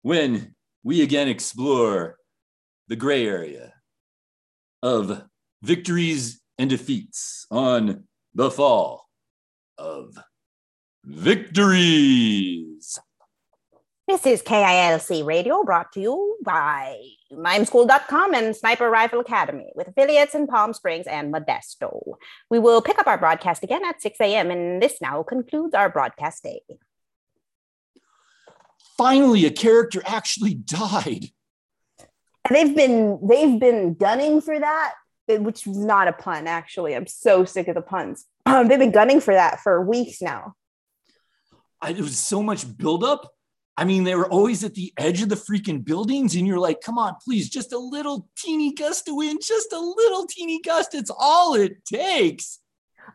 when 0.00 0.54
we 0.82 1.02
again 1.02 1.28
explore 1.28 2.16
the 2.88 2.96
gray 2.96 3.26
area 3.26 3.74
of 4.82 5.22
victories 5.60 6.40
and 6.56 6.70
defeats 6.70 7.46
on 7.50 8.04
the 8.34 8.50
fall 8.50 9.10
of 9.76 10.18
victories. 11.04 12.98
This 14.12 14.26
is 14.26 14.42
KILC 14.42 15.24
Radio 15.24 15.64
brought 15.64 15.90
to 15.92 16.00
you 16.00 16.36
by 16.44 17.02
mimeschool.com 17.32 18.34
and 18.34 18.54
Sniper 18.54 18.90
Rifle 18.90 19.20
Academy 19.20 19.72
with 19.74 19.88
affiliates 19.88 20.34
in 20.34 20.46
Palm 20.46 20.74
Springs 20.74 21.06
and 21.06 21.32
Modesto. 21.32 22.16
We 22.50 22.58
will 22.58 22.82
pick 22.82 22.98
up 22.98 23.06
our 23.06 23.16
broadcast 23.16 23.64
again 23.64 23.82
at 23.86 24.02
6 24.02 24.20
a.m. 24.20 24.50
and 24.50 24.82
this 24.82 25.00
now 25.00 25.22
concludes 25.22 25.72
our 25.72 25.88
broadcast 25.88 26.42
day. 26.42 26.60
Finally, 28.98 29.46
a 29.46 29.50
character 29.50 30.02
actually 30.04 30.52
died. 30.56 31.28
And 32.44 32.54
they've 32.54 32.76
been 32.76 33.18
they've 33.26 33.58
been 33.58 33.94
gunning 33.94 34.42
for 34.42 34.60
that, 34.60 34.92
which 35.26 35.66
is 35.66 35.78
not 35.78 36.06
a 36.06 36.12
pun, 36.12 36.46
actually. 36.46 36.94
I'm 36.94 37.06
so 37.06 37.46
sick 37.46 37.66
of 37.66 37.76
the 37.76 37.80
puns. 37.80 38.26
Um, 38.44 38.68
they've 38.68 38.78
been 38.78 38.92
gunning 38.92 39.22
for 39.22 39.32
that 39.32 39.60
for 39.60 39.80
weeks 39.80 40.20
now. 40.20 40.52
I, 41.80 41.92
it 41.92 42.00
was 42.00 42.18
so 42.18 42.42
much 42.42 42.76
buildup. 42.76 43.32
I 43.76 43.84
mean, 43.84 44.04
they 44.04 44.14
were 44.14 44.30
always 44.30 44.64
at 44.64 44.74
the 44.74 44.92
edge 44.98 45.22
of 45.22 45.30
the 45.30 45.34
freaking 45.34 45.82
buildings, 45.82 46.34
and 46.34 46.46
you're 46.46 46.58
like, 46.58 46.82
come 46.82 46.98
on, 46.98 47.16
please, 47.24 47.48
just 47.48 47.72
a 47.72 47.78
little 47.78 48.28
teeny 48.36 48.74
gust 48.74 49.08
of 49.08 49.16
wind, 49.16 49.40
just 49.42 49.72
a 49.72 49.78
little 49.78 50.26
teeny 50.26 50.60
gust. 50.60 50.94
It's 50.94 51.10
all 51.16 51.54
it 51.54 51.84
takes. 51.84 52.58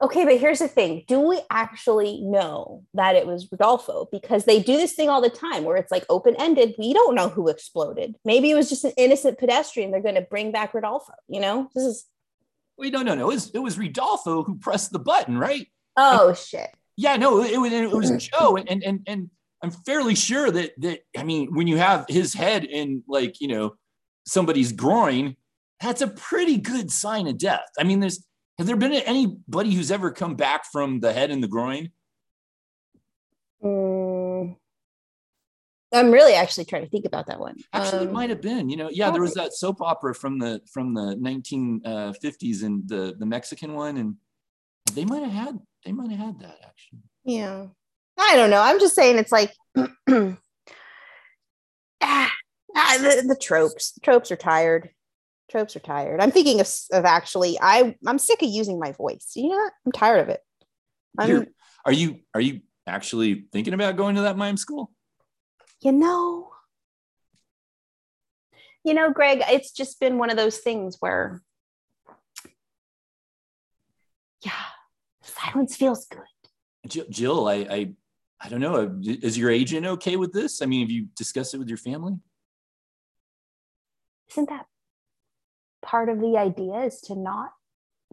Okay, 0.01 0.25
but 0.25 0.39
here's 0.39 0.59
the 0.59 0.67
thing. 0.67 1.03
Do 1.07 1.19
we 1.19 1.39
actually 1.49 2.21
know 2.21 2.83
that 2.93 3.15
it 3.15 3.25
was 3.25 3.47
Rodolfo? 3.51 4.07
Because 4.11 4.45
they 4.45 4.61
do 4.61 4.77
this 4.77 4.93
thing 4.93 5.09
all 5.09 5.21
the 5.21 5.29
time 5.29 5.63
where 5.63 5.77
it's 5.77 5.91
like 5.91 6.05
open 6.09 6.35
ended. 6.39 6.75
We 6.77 6.93
don't 6.93 7.15
know 7.15 7.29
who 7.29 7.47
exploded. 7.47 8.15
Maybe 8.25 8.51
it 8.51 8.55
was 8.55 8.69
just 8.69 8.83
an 8.83 8.91
innocent 8.97 9.37
pedestrian. 9.37 9.91
They're 9.91 10.01
going 10.01 10.15
to 10.15 10.21
bring 10.21 10.51
back 10.51 10.73
Rodolfo. 10.73 11.13
You 11.27 11.39
know, 11.39 11.69
this 11.73 11.83
is. 11.83 12.05
Wait, 12.77 12.93
no, 12.93 13.01
no, 13.01 13.15
no. 13.15 13.29
It 13.29 13.33
was, 13.33 13.49
it 13.51 13.59
was 13.59 13.77
Rodolfo 13.77 14.43
who 14.43 14.57
pressed 14.57 14.91
the 14.91 14.99
button, 14.99 15.37
right? 15.37 15.67
Oh, 15.95 16.29
and, 16.29 16.37
shit. 16.37 16.69
Yeah, 16.95 17.15
no, 17.15 17.43
it 17.43 17.57
was, 17.59 17.71
it 17.71 17.91
was 17.91 18.27
Joe. 18.27 18.57
And, 18.57 18.83
and, 18.83 19.01
and 19.07 19.29
I'm 19.61 19.71
fairly 19.71 20.15
sure 20.15 20.51
that, 20.51 20.71
that, 20.79 20.99
I 21.17 21.23
mean, 21.23 21.53
when 21.53 21.67
you 21.67 21.77
have 21.77 22.05
his 22.07 22.33
head 22.33 22.63
in 22.63 23.03
like, 23.07 23.41
you 23.41 23.47
know, 23.47 23.75
somebody's 24.25 24.71
groin, 24.71 25.35
that's 25.81 26.01
a 26.01 26.07
pretty 26.07 26.57
good 26.57 26.91
sign 26.91 27.27
of 27.27 27.37
death. 27.37 27.67
I 27.79 27.83
mean, 27.83 27.99
there's, 27.99 28.25
have 28.57 28.67
there 28.67 28.75
been 28.75 28.93
anybody 28.93 29.73
who's 29.73 29.91
ever 29.91 30.11
come 30.11 30.35
back 30.35 30.65
from 30.71 30.99
the 30.99 31.13
head 31.13 31.31
in 31.31 31.41
the 31.41 31.47
groin? 31.47 31.91
Mm, 33.63 34.55
I'm 35.93 36.11
really 36.11 36.33
actually 36.33 36.65
trying 36.65 36.83
to 36.83 36.89
think 36.89 37.05
about 37.05 37.27
that 37.27 37.39
one. 37.39 37.55
Actually, 37.73 38.01
um, 38.01 38.07
it 38.09 38.11
might 38.11 38.29
have 38.29 38.41
been. 38.41 38.69
You 38.69 38.77
know, 38.77 38.89
yeah, 38.91 39.09
there 39.09 39.21
was 39.21 39.33
that 39.35 39.53
soap 39.53 39.81
opera 39.81 40.13
from 40.13 40.37
the 40.37 40.61
from 40.71 40.93
the 40.93 41.15
1950s 41.15 42.63
uh, 42.63 42.65
and 42.65 42.89
the 42.89 43.15
the 43.17 43.25
Mexican 43.25 43.73
one, 43.73 43.97
and 43.97 44.15
they 44.93 45.05
might 45.05 45.23
have 45.23 45.31
had 45.31 45.59
they 45.85 45.91
might 45.91 46.11
have 46.11 46.19
had 46.19 46.39
that 46.41 46.57
actually. 46.65 46.99
Yeah, 47.23 47.67
I 48.17 48.35
don't 48.35 48.49
know. 48.49 48.61
I'm 48.61 48.79
just 48.79 48.95
saying 48.95 49.17
it's 49.17 49.31
like. 49.31 49.53
ah, 49.77 49.87
ah, 52.01 52.97
the, 52.99 53.23
the 53.27 53.37
tropes. 53.39 53.91
The 53.93 54.01
tropes 54.01 54.31
are 54.31 54.37
tired 54.37 54.89
tropes 55.49 55.77
are 55.77 55.79
tired. 55.79 56.19
I'm 56.19 56.31
thinking 56.31 56.59
of, 56.59 56.67
of 56.91 57.05
actually, 57.05 57.57
I 57.61 57.95
I'm 58.05 58.19
sick 58.19 58.41
of 58.41 58.49
using 58.49 58.79
my 58.79 58.91
voice. 58.91 59.31
You 59.35 59.49
know 59.49 59.55
what? 59.55 59.73
I'm 59.85 59.91
tired 59.91 60.19
of 60.19 60.29
it. 60.29 60.41
I'm, 61.17 61.47
are 61.85 61.93
you 61.93 62.19
are 62.33 62.41
you 62.41 62.61
actually 62.85 63.45
thinking 63.51 63.73
about 63.73 63.97
going 63.97 64.15
to 64.15 64.21
that 64.21 64.37
mime 64.37 64.57
school? 64.57 64.91
You 65.81 65.91
know, 65.91 66.51
you 68.83 68.93
know, 68.93 69.11
Greg, 69.11 69.43
it's 69.47 69.71
just 69.71 69.99
been 69.99 70.17
one 70.17 70.29
of 70.29 70.37
those 70.37 70.57
things 70.57 70.97
where, 70.99 71.41
yeah, 74.43 74.51
silence 75.21 75.75
feels 75.75 76.07
good. 76.07 77.05
Jill, 77.09 77.47
I, 77.47 77.55
I, 77.55 77.91
I 78.39 78.49
don't 78.49 78.61
know. 78.61 78.75
Uh, 78.75 78.89
is 79.01 79.37
your 79.37 79.49
agent 79.49 79.85
okay 79.85 80.15
with 80.15 80.31
this? 80.31 80.61
I 80.61 80.65
mean, 80.65 80.81
have 80.81 80.91
you 80.91 81.07
discussed 81.15 81.53
it 81.53 81.57
with 81.57 81.69
your 81.69 81.77
family? 81.77 82.13
Isn't 84.29 84.49
that 84.49 84.65
part 85.81 86.09
of 86.09 86.19
the 86.19 86.37
idea 86.37 86.81
is 86.81 86.99
to 86.99 87.15
not 87.15 87.51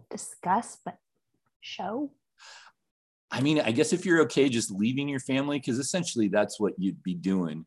discuss 0.09 0.77
but 0.85 0.97
show 1.61 2.11
i 3.31 3.41
mean 3.41 3.59
i 3.59 3.71
guess 3.71 3.91
if 3.91 4.05
you're 4.05 4.21
okay 4.21 4.47
just 4.47 4.71
leaving 4.71 5.09
your 5.09 5.19
family 5.19 5.59
because 5.59 5.79
essentially 5.79 6.27
that's 6.27 6.59
what 6.59 6.73
you'd 6.77 7.01
be 7.03 7.15
doing 7.15 7.65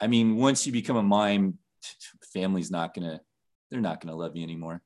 i 0.00 0.06
mean 0.06 0.36
once 0.36 0.66
you 0.66 0.72
become 0.72 0.96
a 0.96 1.02
mime 1.02 1.58
family's 2.32 2.70
not 2.70 2.94
gonna 2.94 3.20
they're 3.70 3.80
not 3.80 4.00
gonna 4.00 4.16
love 4.16 4.36
you 4.36 4.42
anymore 4.42 4.82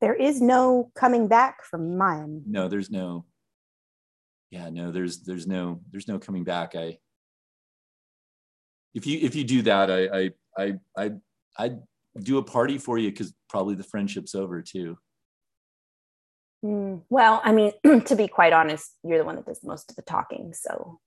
there 0.00 0.14
is 0.14 0.40
no 0.40 0.90
coming 0.94 1.26
back 1.28 1.64
from 1.64 1.98
mime 1.98 2.42
no 2.46 2.68
there's 2.68 2.90
no 2.90 3.24
yeah 4.54 4.70
no 4.70 4.90
there's 4.90 5.22
there's 5.22 5.46
no 5.46 5.80
there's 5.90 6.08
no 6.08 6.18
coming 6.18 6.44
back 6.44 6.74
i 6.76 6.96
if 8.94 9.06
you 9.06 9.18
if 9.20 9.34
you 9.34 9.44
do 9.44 9.62
that 9.62 9.90
i 9.90 10.06
i 10.18 10.30
i 10.58 10.74
i 10.96 11.10
i'd 11.58 11.78
do 12.22 12.38
a 12.38 12.42
party 12.42 12.78
for 12.78 12.98
you 12.98 13.10
because 13.10 13.32
probably 13.48 13.74
the 13.74 13.82
friendship's 13.82 14.34
over 14.34 14.62
too. 14.62 14.96
Mm, 16.64 17.02
well, 17.10 17.40
I 17.44 17.52
mean, 17.52 17.72
to 18.06 18.16
be 18.16 18.28
quite 18.28 18.52
honest, 18.52 18.92
you're 19.02 19.18
the 19.18 19.24
one 19.24 19.36
that 19.36 19.46
does 19.46 19.62
most 19.64 19.90
of 19.90 19.96
the 19.96 20.02
talking. 20.02 20.52
So 20.54 21.00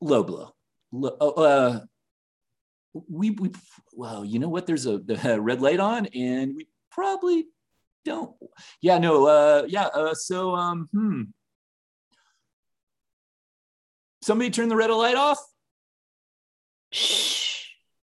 low 0.00 0.22
blow. 0.22 0.54
Low, 0.92 1.16
oh, 1.20 1.30
uh, 1.30 1.80
we, 3.08 3.30
we, 3.30 3.50
well, 3.92 4.24
you 4.24 4.38
know 4.38 4.48
what? 4.48 4.66
There's 4.66 4.86
a 4.86 4.98
the 4.98 5.40
red 5.40 5.60
light 5.60 5.80
on, 5.80 6.06
and 6.06 6.54
we 6.56 6.66
probably 6.90 7.46
don't. 8.04 8.34
Yeah, 8.80 8.98
no, 8.98 9.26
uh, 9.26 9.64
yeah. 9.68 9.86
Uh, 9.86 10.14
so, 10.14 10.54
um, 10.54 10.88
hmm. 10.92 11.22
Somebody 14.28 14.50
turn 14.50 14.68
the 14.68 14.76
red 14.76 14.90
light 14.90 15.16
off. 15.16 15.38
Shh 16.92 17.37